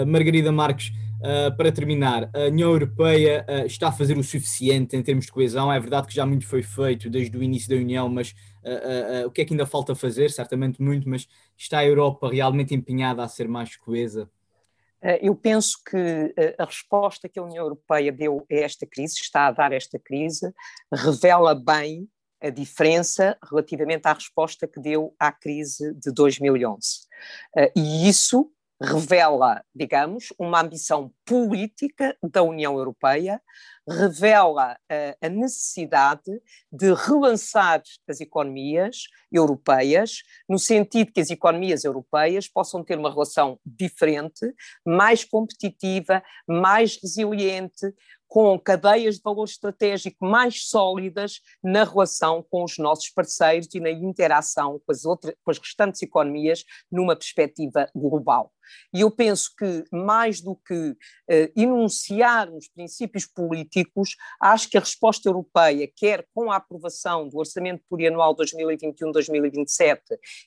Margarida 0.07 0.53
Marques, 0.53 0.93
Uh, 1.23 1.57
para 1.57 1.71
terminar, 1.71 2.29
a 2.35 2.49
União 2.49 2.71
Europeia 2.71 3.47
uh, 3.49 3.65
está 3.65 3.89
a 3.89 3.93
fazer 3.93 4.19
o 4.19 4.25
suficiente 4.25 4.97
em 4.97 5.03
termos 5.03 5.27
de 5.27 5.33
coesão. 5.33 5.73
É 5.73 5.79
verdade 5.79 6.09
que 6.09 6.15
já 6.15 6.27
muito 6.27 6.45
foi 6.47 6.65
feito 6.65 7.09
desde 7.09 7.37
o 7.39 7.43
início 7.43 7.69
da 7.69 7.77
União, 7.77 8.09
mas 8.09 8.31
uh, 8.65 9.27
o 9.27 9.31
que 9.31 9.41
é 9.41 9.45
que 9.45 9.53
ainda 9.53 9.65
falta 9.65 9.95
fazer? 9.95 10.33
Certamente 10.33 10.83
muito, 10.83 11.09
mas 11.09 11.29
está 11.57 11.79
a 11.79 11.87
Europa 11.87 12.29
realmente 12.29 12.75
empenhada 12.75 13.23
a 13.23 13.29
ser 13.29 13.47
mais 13.47 13.77
coesa? 13.77 14.29
Eu 15.21 15.35
penso 15.35 15.79
que 15.85 16.33
a 16.57 16.65
resposta 16.65 17.29
que 17.29 17.37
a 17.37 17.43
União 17.43 17.65
Europeia 17.65 18.13
deu 18.13 18.47
a 18.49 18.55
esta 18.55 18.87
crise, 18.87 19.15
está 19.15 19.49
a 19.49 19.51
dar 19.51 19.73
a 19.73 19.75
esta 19.75 19.99
crise, 19.99 20.55
revela 20.93 21.57
bem 21.57 22.09
a 22.41 22.51
diferença 22.51 23.37
relativamente 23.51 24.07
à 24.07 24.13
resposta 24.13 24.69
que 24.69 24.79
deu 24.79 25.13
à 25.19 25.33
crise 25.33 25.93
de 25.95 26.13
2011. 26.13 27.01
E 27.75 28.09
isso 28.09 28.49
revela, 28.83 29.63
digamos, 29.75 30.33
uma 30.39 30.61
ambição 30.61 31.13
política 31.25 32.17
da 32.23 32.43
União 32.43 32.77
Europeia, 32.77 33.41
revela 33.89 34.75
uh, 34.75 35.17
a 35.27 35.29
necessidade 35.29 36.31
de 36.71 36.93
relançar 36.95 37.83
as 38.09 38.21
economias 38.21 39.05
europeias, 39.31 40.23
no 40.49 40.59
sentido 40.59 41.13
que 41.13 41.21
as 41.21 41.31
economias 41.31 41.85
europeias 41.85 42.49
possam 42.49 42.85
ter 42.85 42.99
uma 42.99 43.11
relação 43.11 43.59
diferente, 43.65 44.53
mais 44.87 45.25
competitiva, 45.25 46.23
mais 46.47 46.99
resiliente, 47.03 47.93
com 48.33 48.59
cadeias 48.59 49.17
de 49.17 49.23
valor 49.23 49.45
estratégico 49.45 50.25
mais 50.25 50.67
sólidas 50.69 51.43
na 51.63 51.85
relação 51.85 52.43
com 52.49 52.65
os 52.65 52.79
nossos 52.79 53.11
parceiros 53.11 53.69
e 53.75 53.81
na 53.81 53.91
interação 53.91 54.81
com 54.87 54.91
as, 54.91 55.05
outras, 55.05 55.35
com 55.45 55.51
as 55.51 55.59
restantes 55.59 56.01
economias 56.01 56.65
numa 56.91 57.15
perspectiva 57.15 57.91
global. 57.95 58.51
E 58.93 59.01
eu 59.01 59.11
penso 59.11 59.51
que, 59.57 59.85
mais 59.93 60.41
do 60.41 60.57
que 60.57 60.91
uh, 60.91 60.97
enunciarmos 61.57 62.69
princípios 62.69 63.27
políticos, 63.27 64.17
acho 64.41 64.69
que 64.69 64.77
a 64.77 64.81
resposta 64.81 65.29
europeia, 65.29 65.91
quer 65.95 66.27
com 66.35 66.51
a 66.51 66.57
aprovação 66.57 67.29
do 67.29 67.39
Orçamento 67.39 67.83
Plurianual 67.89 68.37
2021-2027, 68.37 70.01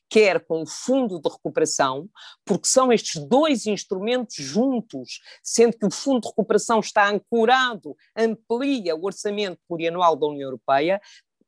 quer 0.09 0.45
com 0.45 0.61
o 0.61 0.67
Fundo 0.67 1.19
de 1.19 1.29
Recuperação, 1.29 2.09
porque 2.45 2.67
são 2.67 2.91
estes 2.91 3.21
dois 3.27 3.65
instrumentos 3.65 4.35
juntos, 4.35 5.19
sendo 5.43 5.77
que 5.77 5.85
o 5.85 5.91
Fundo 5.91 6.21
de 6.21 6.27
Recuperação 6.29 6.79
está 6.79 7.09
ancorado, 7.09 7.95
amplia 8.15 8.95
o 8.95 9.05
Orçamento 9.05 9.59
Plurianual 9.67 10.15
da 10.15 10.27
União 10.27 10.47
Europeia, 10.47 11.01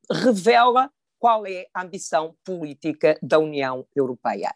revela 0.10 0.90
qual 1.20 1.46
é 1.46 1.68
a 1.74 1.84
ambição 1.84 2.36
política 2.44 3.18
da 3.22 3.40
União 3.40 3.86
Europeia. 3.96 4.54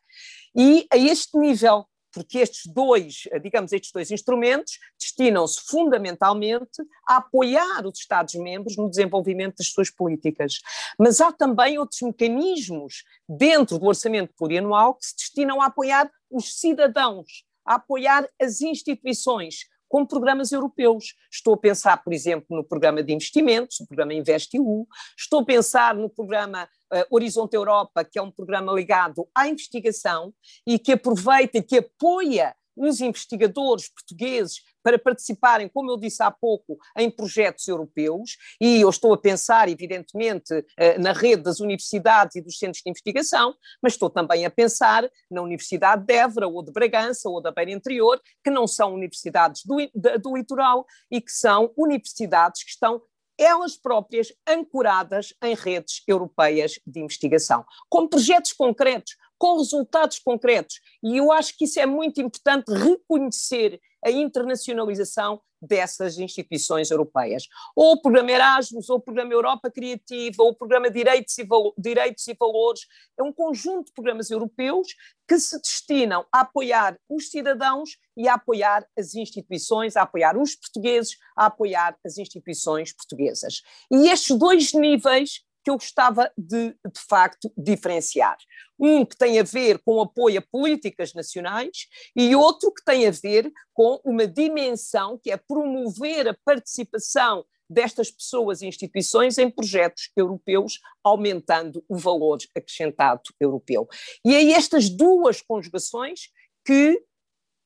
E 0.56 0.86
a 0.91 0.97
este 0.97 1.38
nível 1.38 1.86
porque 2.12 2.39
estes 2.39 2.71
dois, 2.71 3.24
digamos, 3.41 3.71
estes 3.71 3.91
dois 3.91 4.12
instrumentos 4.12 4.80
destinam-se 5.00 5.62
fundamentalmente 5.62 6.82
a 7.08 7.17
apoiar 7.17 7.86
os 7.86 8.00
Estados-membros 8.00 8.78
no 8.78 8.89
desenvolvimento 8.89 9.58
das 9.58 9.67
suas 9.67 9.89
políticas. 9.89 10.60
Mas 11.00 11.21
há 11.21 11.32
também 11.32 11.78
outros 11.78 12.02
mecanismos 12.02 13.04
dentro 13.28 13.78
do 13.78 13.86
orçamento 13.86 14.34
plurianual 14.36 14.95
que 14.95 15.06
se 15.06 15.15
destinam 15.15 15.62
a 15.62 15.67
apoiar 15.67 16.12
os 16.30 16.60
cidadãos, 16.60 17.45
a 17.65 17.76
apoiar 17.76 18.28
as 18.41 18.62
instituições, 18.62 19.65
com 19.91 20.06
programas 20.06 20.54
europeus. 20.54 21.15
Estou 21.30 21.54
a 21.54 21.58
pensar, 21.58 22.02
por 22.02 22.13
exemplo, 22.13 22.56
no 22.56 22.63
programa 22.63 23.04
de 23.04 23.13
investimentos, 23.13 23.82
no 23.82 23.88
programa 23.88 24.13
InvestEU, 24.13 24.88
estou 25.17 25.41
a 25.41 25.45
pensar 25.45 25.93
no 25.93 26.10
programa 26.10 26.69
uh, 26.93 27.06
Horizonte 27.10 27.56
Europa, 27.56 28.04
que 28.04 28.19
é 28.19 28.21
um 28.21 28.32
programa 28.32 28.71
ligado 28.73 29.27
à 29.36 29.47
investigação 29.47 30.34
e 30.65 30.77
que 30.77 30.93
aproveita 30.93 31.58
e 31.58 31.63
que 31.63 31.77
apoia 31.77 32.56
os 32.75 33.01
investigadores 33.01 33.89
portugueses 33.89 34.62
para 34.84 34.97
participarem, 34.97 35.69
como 35.69 35.91
eu 35.91 35.97
disse 35.97 36.23
há 36.23 36.32
pouco, 36.32 36.77
em 36.97 37.10
projetos 37.10 37.67
europeus, 37.67 38.38
e 38.60 38.82
eu 38.82 38.89
estou 38.89 39.13
a 39.13 39.17
pensar, 39.17 39.69
evidentemente, 39.69 40.65
eh, 40.77 40.97
na 40.97 41.13
rede 41.13 41.43
das 41.43 41.60
universidades 41.60 42.36
e 42.36 42.41
dos 42.41 42.58
centros 42.58 42.82
de 42.84 42.89
investigação, 42.89 43.54
mas 43.82 43.93
estou 43.93 44.10
também 44.10 44.45
a 44.45 44.49
pensar 44.49 45.08
na 45.30 45.41
Universidade 45.41 46.04
de 46.06 46.13
Évora, 46.13 46.47
ou 46.47 46.63
de 46.63 46.71
Bragança, 46.71 47.30
ou 47.30 47.41
da 47.41 47.51
Beira 47.51 47.71
Interior, 47.71 48.19
que 48.43 48.49
não 48.49 48.65
são 48.65 48.93
universidades 48.93 49.63
do, 49.63 49.77
do 50.19 50.36
litoral 50.36 50.86
e 51.12 51.21
que 51.21 51.32
são 51.32 51.71
universidades 51.77 52.63
que 52.63 52.71
estão 52.71 53.01
elas 53.41 53.75
próprias 53.75 54.32
ancoradas 54.47 55.34
em 55.41 55.56
redes 55.56 56.04
europeias 56.08 56.80
de 56.86 56.99
investigação, 56.99 57.65
com 57.89 58.08
projetos 58.08 58.54
concretos, 58.54 59.17
com 59.38 59.58
resultados 59.58 60.19
concretos. 60.19 60.80
E 61.04 61.17
eu 61.17 61.32
acho 61.32 61.58
que 61.58 61.65
isso 61.65 61.80
é 61.80 61.86
muito 61.88 62.21
importante 62.21 62.71
reconhecer 62.71 63.82
a 64.03 64.11
internacionalização 64.11 65.41
dessas 65.61 66.17
instituições 66.17 66.89
europeias. 66.89 67.47
Ou 67.75 67.93
o 67.93 68.01
programa 68.01 68.31
Erasmus, 68.31 68.89
ou 68.89 68.97
o 68.97 69.01
programa 69.01 69.31
Europa 69.31 69.69
Criativa, 69.69 70.41
ou 70.41 70.49
o 70.49 70.55
programa 70.55 70.89
Direitos 70.89 71.37
e, 71.37 71.47
Direitos 71.77 72.27
e 72.27 72.33
Valores. 72.33 72.81
É 73.17 73.21
um 73.21 73.31
conjunto 73.31 73.87
de 73.87 73.93
programas 73.93 74.31
europeus 74.31 74.95
que 75.27 75.39
se 75.39 75.61
destinam 75.61 76.25
a 76.33 76.41
apoiar 76.41 76.97
os 77.07 77.29
cidadãos 77.29 77.97
e 78.17 78.27
a 78.27 78.33
apoiar 78.33 78.85
as 78.97 79.13
instituições, 79.13 79.95
a 79.95 80.01
apoiar 80.01 80.35
os 80.35 80.55
portugueses, 80.55 81.15
a 81.37 81.45
apoiar 81.45 81.95
as 82.03 82.17
instituições 82.17 82.91
portuguesas. 82.91 83.61
E 83.91 84.09
estes 84.09 84.35
dois 84.35 84.73
níveis 84.73 85.43
que 85.63 85.69
eu 85.69 85.76
gostava 85.76 86.32
de, 86.38 86.69
de 86.69 87.02
facto, 87.08 87.52
diferenciar. 87.58 88.38
Um 88.80 89.06
que 89.06 89.15
tem 89.15 89.39
a 89.39 89.43
ver 89.43 89.80
com 89.80 90.02
apoio 90.02 90.39
a 90.39 90.43
políticas 90.52 91.13
nacionais 91.13 91.88
e 92.15 92.36
outro 92.36 92.74
que 92.74 92.84
tem 92.84 93.08
a 93.08 93.12
ver 93.12 93.52
com 93.74 94.00
uma 94.04 94.26
dimensão 94.26 95.19
que 95.21 95.32
é 95.32 95.38
promover 95.38 96.28
a 96.28 96.38
participação 96.43 97.45
destas 97.69 98.12
pessoas 98.12 98.62
e 98.62 98.67
instituições 98.67 99.38
em 99.38 99.50
projetos 99.50 100.12
europeus, 100.15 100.80
aumentando 101.04 101.84
o 101.88 101.95
valor 101.95 102.38
acrescentado 102.56 103.21
europeu. 103.39 103.88
E 104.26 104.36
é 104.36 104.52
estas 104.52 104.89
duas 104.89 105.41
conjugações 105.41 106.30
que 106.65 107.02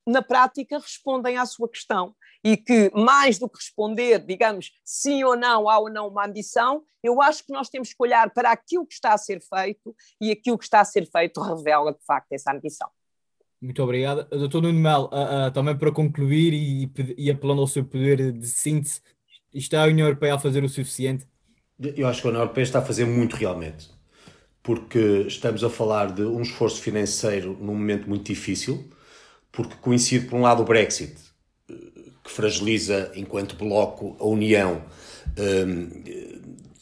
na 0.05 0.21
prática, 0.21 0.77
respondem 0.77 1.37
à 1.37 1.45
sua 1.45 1.69
questão. 1.69 2.15
E 2.43 2.55
que, 2.55 2.91
mais 2.93 3.39
do 3.39 3.49
que 3.49 3.57
responder, 3.57 4.19
digamos, 4.19 4.71
sim 4.83 5.23
ou 5.23 5.35
não, 5.35 5.67
há 5.67 5.79
ou 5.79 5.89
não 5.89 6.07
uma 6.07 6.27
ambição, 6.27 6.83
eu 7.03 7.21
acho 7.21 7.43
que 7.43 7.51
nós 7.51 7.69
temos 7.69 7.89
que 7.89 7.95
olhar 7.99 8.29
para 8.31 8.51
aquilo 8.51 8.85
que 8.85 8.93
está 8.93 9.13
a 9.13 9.17
ser 9.17 9.41
feito 9.41 9.95
e 10.21 10.31
aquilo 10.31 10.57
que 10.57 10.65
está 10.65 10.79
a 10.79 10.85
ser 10.85 11.09
feito 11.09 11.41
revela, 11.41 11.91
de 11.91 12.05
facto, 12.05 12.31
essa 12.31 12.51
ambição. 12.51 12.87
Muito 13.59 13.81
obrigado. 13.81 14.27
Doutor 14.29 14.61
Nuno 14.61 14.79
Mel, 14.79 15.09
uh, 15.11 15.47
uh, 15.47 15.51
também 15.51 15.75
para 15.75 15.91
concluir 15.91 16.53
e, 16.53 16.91
e 17.17 17.31
apelando 17.31 17.61
ao 17.61 17.67
seu 17.67 17.83
poder 17.83 18.31
de 18.31 18.47
síntese, 18.47 19.01
está 19.51 19.83
a 19.83 19.87
União 19.87 20.07
Europeia 20.07 20.35
a 20.35 20.39
fazer 20.39 20.63
o 20.63 20.69
suficiente? 20.69 21.27
Eu 21.79 22.07
acho 22.07 22.21
que 22.21 22.27
a 22.27 22.29
União 22.29 22.43
Europeia 22.43 22.63
está 22.63 22.79
a 22.79 22.81
fazer 22.83 23.05
muito 23.05 23.35
realmente, 23.35 23.89
porque 24.61 25.25
estamos 25.27 25.63
a 25.63 25.69
falar 25.69 26.11
de 26.11 26.21
um 26.21 26.41
esforço 26.41 26.81
financeiro 26.81 27.57
num 27.59 27.73
momento 27.73 28.07
muito 28.07 28.25
difícil, 28.25 28.87
porque 29.55 29.75
coincide, 29.81 30.27
por 30.27 30.37
um 30.37 30.41
lado, 30.41 30.61
o 30.61 30.65
Brexit, 30.65 31.15
que 31.67 32.31
fragiliza, 32.31 33.11
enquanto 33.15 33.55
bloco, 33.55 34.17
a 34.19 34.25
União, 34.25 34.83
um, 35.37 36.03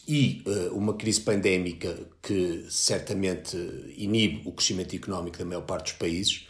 e 0.08 0.44
uh, 0.46 0.76
uma 0.76 0.96
crise 0.96 1.22
pandémica 1.22 1.98
que 2.22 2.66
certamente 2.70 3.56
inibe 3.96 4.42
o 4.46 4.52
crescimento 4.52 4.96
económico 4.96 5.38
da 5.38 5.46
maior 5.46 5.62
parte 5.62 5.92
dos 5.92 5.94
países. 5.94 6.48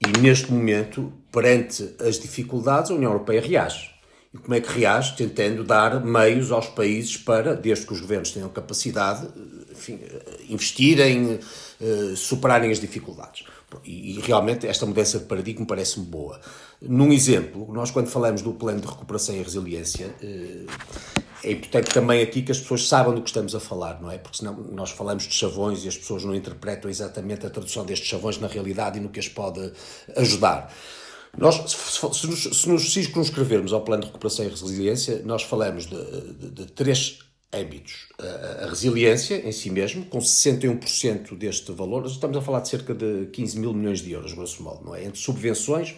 E 0.00 0.18
neste 0.20 0.52
momento, 0.52 1.12
perante 1.32 1.94
as 2.00 2.18
dificuldades, 2.18 2.90
a 2.90 2.94
União 2.94 3.10
Europeia 3.10 3.40
reage. 3.40 3.90
E 4.32 4.38
como 4.38 4.54
é 4.54 4.60
que 4.60 4.72
reage? 4.72 5.16
Tentando 5.16 5.62
dar 5.64 6.04
meios 6.04 6.50
aos 6.50 6.68
países 6.68 7.16
para, 7.16 7.54
desde 7.54 7.86
que 7.86 7.92
os 7.92 8.00
governos 8.00 8.30
tenham 8.30 8.48
capacidade, 8.48 9.28
enfim, 9.70 10.00
investirem, 10.48 11.38
uh, 11.82 12.16
superarem 12.16 12.70
as 12.70 12.78
dificuldades. 12.78 13.44
E, 13.84 14.18
e, 14.18 14.20
realmente 14.20 14.66
esta 14.66 14.86
mudança 14.86 15.18
de 15.18 15.24
paradigma 15.24 15.66
parece-me 15.66 16.06
boa. 16.06 16.40
Num 16.80 17.12
exemplo, 17.12 17.72
nós 17.72 17.90
quando 17.90 18.06
falamos 18.06 18.42
do 18.42 18.52
plano 18.52 18.80
de 18.80 18.86
recuperação 18.86 19.34
e 19.34 19.42
resiliência, 19.42 20.14
uh, 20.22 20.66
é 21.44 21.50
importante 21.50 21.92
também 21.92 22.22
aqui 22.22 22.42
que 22.42 22.52
as 22.52 22.60
pessoas 22.60 22.86
saibam 22.86 23.14
do 23.14 23.20
que 23.20 23.28
estamos 23.28 23.54
a 23.54 23.60
falar, 23.60 24.00
não 24.00 24.10
é? 24.10 24.18
Porque 24.18 24.38
senão 24.38 24.54
nós 24.54 24.90
falamos 24.90 25.24
de 25.24 25.34
chavões 25.34 25.84
e 25.84 25.88
as 25.88 25.96
pessoas 25.96 26.24
não 26.24 26.34
interpretam 26.34 26.88
exatamente 26.88 27.44
a 27.44 27.50
tradução 27.50 27.84
destes 27.84 28.08
chavões 28.08 28.38
na 28.38 28.46
realidade 28.46 28.98
e 28.98 29.00
no 29.00 29.08
que 29.08 29.18
as 29.18 29.28
pode 29.28 29.72
ajudar. 30.16 30.72
Nós, 31.36 31.56
se 31.72 32.26
nos, 32.26 32.42
se 32.42 32.68
nos 32.68 32.92
circunscrevermos 32.92 33.72
ao 33.72 33.80
plano 33.80 34.02
de 34.02 34.08
recuperação 34.08 34.44
e 34.44 34.48
resiliência, 34.48 35.22
nós 35.24 35.42
falamos 35.42 35.86
de, 35.86 36.32
de, 36.34 36.50
de 36.50 36.66
três 36.66 37.20
âmbitos. 37.52 38.08
A, 38.18 38.66
resiliência 38.66 39.46
em 39.46 39.52
si 39.52 39.70
mesmo, 39.70 40.04
com 40.06 40.18
61% 40.18 41.36
deste 41.36 41.72
valor, 41.72 42.06
estamos 42.06 42.36
a 42.36 42.40
falar 42.40 42.60
de 42.60 42.68
cerca 42.68 42.94
de 42.94 43.26
15 43.32 43.58
mil 43.58 43.74
milhões 43.74 44.00
de 44.00 44.12
euros, 44.12 44.32
grosso 44.32 44.62
modo, 44.62 44.84
não 44.84 44.94
é? 44.94 45.04
Entre 45.04 45.18
subvenções, 45.18 45.94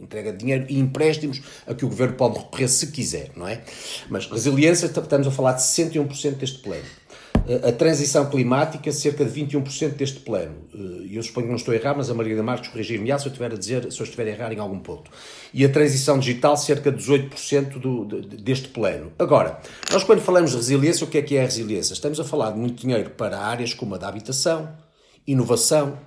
entrega 0.00 0.32
de 0.32 0.38
dinheiro 0.38 0.66
e 0.68 0.78
empréstimos 0.78 1.40
a 1.66 1.74
que 1.74 1.84
o 1.84 1.88
governo 1.88 2.14
pode 2.14 2.38
recorrer 2.38 2.68
se 2.68 2.88
quiser, 2.88 3.30
não 3.34 3.48
é? 3.48 3.62
Mas 4.08 4.26
resiliência, 4.26 4.86
estamos 4.86 5.26
a 5.26 5.30
falar 5.30 5.52
de 5.52 5.62
61% 5.62 6.34
deste 6.34 6.58
plano 6.58 6.84
a 7.66 7.72
transição 7.72 8.28
climática, 8.28 8.92
cerca 8.92 9.24
de 9.24 9.40
21% 9.40 9.94
deste 9.94 10.20
plano. 10.20 10.54
Eh, 10.74 11.16
eu 11.16 11.22
suponho 11.22 11.46
que 11.46 11.50
não 11.50 11.56
estou 11.56 11.72
a 11.72 11.76
errar, 11.76 11.94
mas 11.96 12.10
a 12.10 12.14
Margarida 12.14 12.42
Marques 12.42 12.70
corrigir-me 12.70 13.06
se 13.18 13.26
eu 13.26 13.30
estiver 13.30 13.52
a 13.52 13.56
dizer, 13.56 13.90
se 13.90 13.98
eu 13.98 14.04
estiver 14.04 14.26
a 14.26 14.30
errar 14.30 14.52
em 14.52 14.58
algum 14.58 14.78
ponto. 14.78 15.10
E 15.54 15.64
a 15.64 15.68
transição 15.68 16.18
digital, 16.18 16.58
cerca 16.58 16.92
de 16.92 17.02
18% 17.02 17.78
do, 17.78 18.04
deste 18.04 18.68
plano. 18.68 19.12
Agora, 19.18 19.58
nós 19.90 20.04
quando 20.04 20.20
falamos 20.20 20.50
de 20.50 20.56
resiliência, 20.58 21.06
o 21.06 21.08
que 21.08 21.16
é 21.16 21.22
que 21.22 21.36
é 21.36 21.40
a 21.40 21.44
resiliência? 21.44 21.94
Estamos 21.94 22.20
a 22.20 22.24
falar 22.24 22.50
de 22.50 22.58
muito 22.58 22.82
dinheiro 22.82 23.10
para 23.10 23.38
áreas 23.38 23.72
como 23.72 23.94
a 23.94 23.98
da 23.98 24.08
habitação, 24.08 24.68
inovação, 25.26 25.98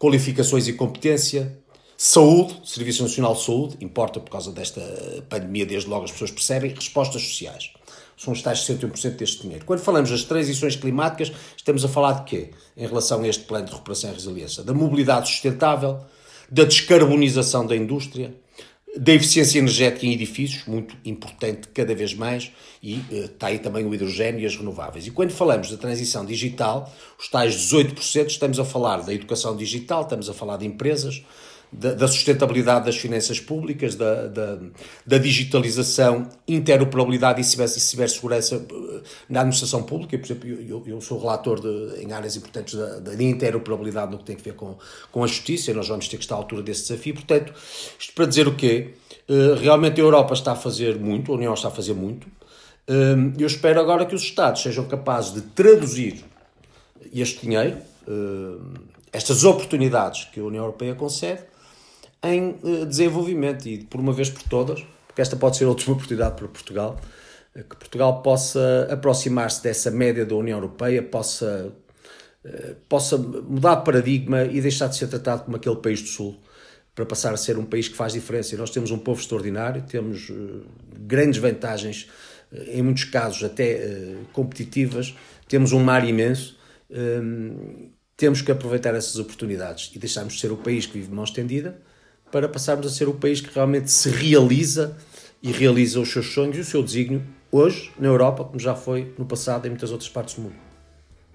qualificações 0.00 0.66
e 0.66 0.72
competência, 0.72 1.56
saúde, 1.96 2.60
Serviço 2.64 3.04
Nacional 3.04 3.34
de 3.34 3.44
Saúde, 3.44 3.76
importa 3.80 4.18
por 4.18 4.30
causa 4.30 4.50
desta 4.50 4.80
pandemia, 5.28 5.64
desde 5.64 5.88
logo 5.88 6.06
as 6.06 6.10
pessoas 6.10 6.32
percebem, 6.32 6.74
respostas 6.74 7.22
sociais 7.22 7.70
são 8.22 8.32
os 8.32 8.40
tais 8.40 8.60
61% 8.60 9.16
deste 9.16 9.42
dinheiro. 9.42 9.64
Quando 9.64 9.80
falamos 9.80 10.10
das 10.10 10.22
transições 10.22 10.76
climáticas, 10.76 11.32
estamos 11.56 11.84
a 11.84 11.88
falar 11.88 12.20
de 12.20 12.24
quê? 12.24 12.50
Em 12.76 12.86
relação 12.86 13.20
a 13.20 13.26
este 13.26 13.42
plano 13.44 13.66
de 13.66 13.72
recuperação 13.72 14.10
e 14.10 14.14
resiliência? 14.14 14.62
Da 14.62 14.72
mobilidade 14.72 15.28
sustentável, 15.28 15.98
da 16.48 16.62
descarbonização 16.62 17.66
da 17.66 17.74
indústria, 17.74 18.32
da 18.96 19.12
eficiência 19.12 19.58
energética 19.58 20.06
em 20.06 20.12
edifícios, 20.12 20.66
muito 20.66 20.94
importante 21.04 21.66
cada 21.74 21.94
vez 21.96 22.14
mais, 22.14 22.52
e 22.80 22.96
uh, 23.10 23.24
está 23.24 23.48
aí 23.48 23.58
também 23.58 23.84
o 23.84 23.92
hidrogênio 23.92 24.40
e 24.40 24.46
as 24.46 24.54
renováveis. 24.54 25.04
E 25.06 25.10
quando 25.10 25.32
falamos 25.32 25.70
da 25.70 25.76
transição 25.76 26.24
digital, 26.24 26.92
os 27.18 27.28
tais 27.28 27.56
18%, 27.56 28.28
estamos 28.28 28.60
a 28.60 28.64
falar 28.64 28.98
da 28.98 29.12
educação 29.12 29.56
digital, 29.56 30.02
estamos 30.02 30.28
a 30.28 30.34
falar 30.34 30.58
de 30.58 30.66
empresas, 30.66 31.24
da, 31.72 31.94
da 31.94 32.06
sustentabilidade 32.06 32.84
das 32.84 32.96
finanças 32.96 33.40
públicas, 33.40 33.94
da, 33.94 34.26
da, 34.26 34.58
da 35.06 35.18
digitalização, 35.18 36.28
interoperabilidade 36.46 37.40
e 37.40 37.44
cibersegurança 37.44 38.56
eh, 38.56 39.00
na 39.28 39.40
administração 39.40 39.82
pública. 39.82 40.18
Por 40.18 40.26
exemplo, 40.26 40.48
eu, 40.48 40.82
eu 40.86 41.00
sou 41.00 41.18
relator 41.18 41.60
de, 41.60 42.02
em 42.02 42.12
áreas 42.12 42.36
importantes 42.36 42.74
da, 42.74 42.98
da 42.98 43.22
interoperabilidade 43.22 44.12
no 44.12 44.18
que 44.18 44.24
tem 44.24 44.36
a 44.36 44.42
ver 44.42 44.54
com, 44.54 44.76
com 45.10 45.24
a 45.24 45.26
justiça 45.26 45.70
e 45.70 45.74
nós 45.74 45.88
vamos 45.88 46.06
ter 46.08 46.18
que 46.18 46.24
estar 46.24 46.34
à 46.34 46.38
altura 46.38 46.62
desse 46.62 46.82
desafio. 46.82 47.14
Portanto, 47.14 47.54
isto 47.98 48.12
para 48.12 48.26
dizer 48.26 48.46
o 48.46 48.54
quê? 48.54 48.90
Eh, 49.26 49.54
realmente 49.58 49.98
a 49.98 50.04
Europa 50.04 50.34
está 50.34 50.52
a 50.52 50.56
fazer 50.56 50.98
muito, 50.98 51.32
a 51.32 51.36
União 51.36 51.54
está 51.54 51.68
a 51.68 51.70
fazer 51.70 51.94
muito. 51.94 52.26
Eh, 52.86 53.14
eu 53.38 53.46
espero 53.46 53.80
agora 53.80 54.04
que 54.04 54.14
os 54.14 54.22
Estados 54.22 54.60
sejam 54.60 54.84
capazes 54.84 55.32
de 55.32 55.40
traduzir 55.40 56.22
este 57.14 57.42
dinheiro, 57.42 57.76
estas 59.12 59.44
oportunidades 59.44 60.24
que 60.32 60.40
a 60.40 60.44
União 60.44 60.64
Europeia 60.64 60.94
concede, 60.94 61.42
em 62.22 62.58
eh, 62.64 62.84
desenvolvimento 62.84 63.66
e 63.66 63.78
por 63.78 64.00
uma 64.00 64.12
vez 64.12 64.30
por 64.30 64.42
todas, 64.44 64.84
porque 65.06 65.20
esta 65.20 65.36
pode 65.36 65.56
ser 65.56 65.64
outra 65.64 65.90
oportunidade 65.90 66.36
para 66.36 66.48
Portugal, 66.48 67.00
eh, 67.54 67.62
que 67.62 67.76
Portugal 67.76 68.22
possa 68.22 68.88
aproximar-se 68.90 69.62
dessa 69.62 69.90
média 69.90 70.24
da 70.24 70.34
União 70.36 70.58
Europeia, 70.58 71.02
possa, 71.02 71.72
eh, 72.44 72.76
possa 72.88 73.18
mudar 73.18 73.76
de 73.76 73.84
paradigma 73.84 74.44
e 74.44 74.60
deixar 74.60 74.86
de 74.86 74.96
ser 74.96 75.08
tratado 75.08 75.44
como 75.44 75.56
aquele 75.56 75.76
país 75.76 76.00
do 76.00 76.08
Sul, 76.08 76.40
para 76.94 77.06
passar 77.06 77.32
a 77.32 77.36
ser 77.38 77.58
um 77.58 77.64
país 77.64 77.88
que 77.88 77.96
faz 77.96 78.12
diferença. 78.12 78.54
E 78.54 78.58
nós 78.58 78.70
temos 78.70 78.90
um 78.90 78.98
povo 78.98 79.18
extraordinário, 79.18 79.82
temos 79.82 80.30
grandes 80.94 81.40
vantagens, 81.40 82.06
em 82.68 82.82
muitos 82.82 83.04
casos 83.04 83.42
até 83.42 84.14
competitivas, 84.30 85.16
temos 85.48 85.72
um 85.72 85.82
mar 85.82 86.06
imenso. 86.06 86.54
Temos 88.14 88.42
que 88.42 88.52
aproveitar 88.52 88.94
essas 88.94 89.18
oportunidades 89.18 89.90
e 89.94 89.98
deixarmos 89.98 90.34
de 90.34 90.40
ser 90.40 90.52
o 90.52 90.56
país 90.58 90.84
que 90.84 90.98
vive 90.98 91.10
mão 91.10 91.24
estendida 91.24 91.80
para 92.32 92.48
passarmos 92.48 92.86
a 92.86 92.90
ser 92.90 93.08
o 93.08 93.14
país 93.14 93.40
que 93.40 93.54
realmente 93.54 93.92
se 93.92 94.08
realiza 94.08 94.96
e 95.42 95.52
realiza 95.52 96.00
os 96.00 96.10
seus 96.10 96.32
sonhos 96.32 96.56
e 96.56 96.60
o 96.60 96.64
seu 96.64 96.82
desígnio 96.82 97.22
hoje 97.50 97.92
na 97.98 98.08
Europa, 98.08 98.42
como 98.42 98.58
já 98.58 98.74
foi 98.74 99.14
no 99.18 99.26
passado 99.26 99.66
em 99.66 99.68
muitas 99.68 99.92
outras 99.92 100.08
partes 100.08 100.36
do 100.36 100.42
mundo. 100.42 100.54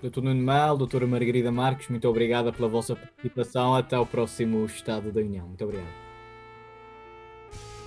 Doutor 0.02 0.24
Nuno 0.24 0.42
Mal, 0.42 0.78
doutora 0.78 1.08
Margarida 1.08 1.52
Marques, 1.52 1.88
muito 1.88 2.08
obrigada 2.08 2.52
pela 2.52 2.68
vossa 2.68 2.96
participação. 2.96 3.76
Até 3.76 3.98
o 3.98 4.06
próximo 4.06 4.66
Estado 4.66 5.12
da 5.12 5.22
União. 5.22 5.48
Muito 5.48 5.64
obrigado. 5.64 5.88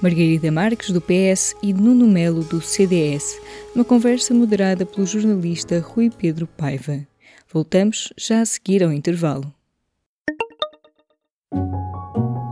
Margarida 0.03 0.51
Marques, 0.51 0.91
do 0.91 1.01
PS, 1.01 1.55
e 1.63 1.73
Nuno 1.73 2.09
Melo, 2.09 2.43
do 2.43 2.61
CDS, 2.61 3.39
numa 3.75 3.85
conversa 3.85 4.33
moderada 4.33 4.87
pelo 4.87 5.07
jornalista 5.07 5.79
Rui 5.79 6.11
Pedro 6.11 6.47
Paiva. 6.47 7.07
Voltamos 7.53 8.13
já 8.17 8.41
a 8.41 8.47
seguir 8.47 8.83
ao 8.83 8.93
intervalo. 8.93 9.53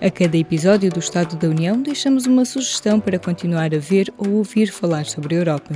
A 0.00 0.12
cada 0.12 0.38
episódio 0.38 0.92
do 0.92 1.00
Estado 1.00 1.34
da 1.34 1.48
União 1.48 1.82
deixamos 1.82 2.24
uma 2.24 2.44
sugestão 2.44 3.00
para 3.00 3.18
continuar 3.18 3.74
a 3.74 3.78
ver 3.78 4.14
ou 4.16 4.34
ouvir 4.34 4.68
falar 4.68 5.04
sobre 5.06 5.34
a 5.34 5.38
Europa. 5.38 5.74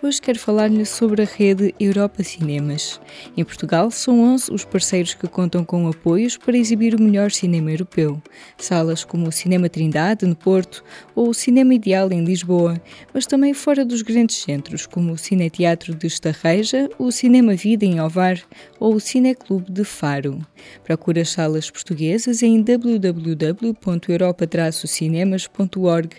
Hoje 0.00 0.22
quero 0.22 0.38
falar-lhe 0.38 0.86
sobre 0.86 1.22
a 1.22 1.24
rede 1.24 1.74
Europa 1.80 2.22
Cinemas. 2.22 3.00
Em 3.36 3.44
Portugal, 3.44 3.90
são 3.90 4.20
11 4.20 4.52
os 4.52 4.64
parceiros 4.64 5.14
que 5.14 5.26
contam 5.26 5.64
com 5.64 5.88
apoios 5.88 6.36
para 6.36 6.56
exibir 6.56 6.94
o 6.94 7.02
melhor 7.02 7.32
cinema 7.32 7.72
europeu. 7.72 8.22
Salas 8.56 9.02
como 9.02 9.26
o 9.26 9.32
Cinema 9.32 9.68
Trindade, 9.68 10.26
no 10.26 10.36
Porto, 10.36 10.84
ou 11.12 11.30
o 11.30 11.34
Cinema 11.34 11.74
Ideal, 11.74 12.12
em 12.12 12.24
Lisboa, 12.24 12.80
mas 13.12 13.26
também 13.26 13.52
fora 13.52 13.84
dos 13.84 14.00
grandes 14.00 14.36
centros, 14.36 14.86
como 14.86 15.12
o 15.12 15.18
Cineteatro 15.18 15.92
de 15.92 16.06
Estarreja, 16.06 16.88
o 17.00 17.10
Cinema 17.10 17.56
Vida, 17.56 17.84
em 17.84 18.00
Ovar, 18.00 18.40
ou 18.78 18.94
o 18.94 19.00
Cineclube 19.00 19.72
de 19.72 19.82
Faro. 19.82 20.38
Procure 20.84 21.20
as 21.20 21.30
salas 21.30 21.68
portuguesas 21.68 22.44
em 22.44 22.62
www 22.62 23.55
www.europa-cinemas.org 23.56 26.10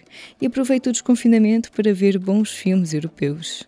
e 0.41 0.45
aproveite 0.45 0.89
o 0.89 0.91
desconfinamento 0.91 1.71
para 1.71 1.93
ver 1.93 2.17
bons 2.17 2.51
filmes 2.51 2.93
europeus. 2.93 3.65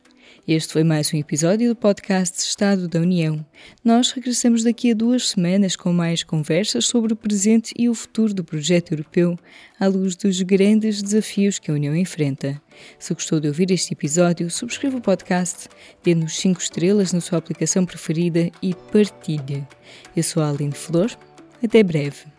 Este 0.48 0.72
foi 0.74 0.84
mais 0.84 1.14
um 1.14 1.18
episódio 1.18 1.70
do 1.70 1.76
podcast 1.76 2.40
Estado 2.40 2.88
da 2.88 3.00
União. 3.00 3.46
Nós 3.84 4.10
regressamos 4.12 4.64
daqui 4.64 4.90
a 4.92 4.96
duas 4.96 5.30
semanas 5.30 5.76
com 5.76 5.94
mais 5.94 6.24
conversas 6.24 6.88
sobre 6.88 7.14
o 7.14 7.16
presente 7.16 7.72
e 7.78 7.88
o 7.88 7.94
futuro 7.94 8.34
do 8.34 8.44
projeto 8.44 8.94
europeu, 8.94 9.38
à 9.80 9.86
luz 9.86 10.16
dos 10.16 10.42
grandes 10.42 11.04
desafios 11.04 11.60
que 11.60 11.70
a 11.70 11.76
União 11.76 11.96
enfrenta. 11.96 12.60
Se 12.98 13.14
gostou 13.14 13.40
de 13.40 13.48
ouvir 13.48 13.70
este 13.70 13.94
episódio, 13.94 14.50
subscreva 14.50 14.98
o 14.98 15.02
podcast, 15.02 15.68
dê-nos 16.04 16.36
5 16.40 16.60
estrelas 16.60 17.14
na 17.14 17.22
sua 17.22 17.38
aplicação 17.38 17.86
preferida 17.86 18.50
e 18.60 18.74
partilhe. 18.92 19.64
Eu 20.16 20.24
sou 20.24 20.42
a 20.42 20.50
Aline 20.50 20.74
Flor. 20.74 21.16
Até 21.62 21.84
breve. 21.84 22.39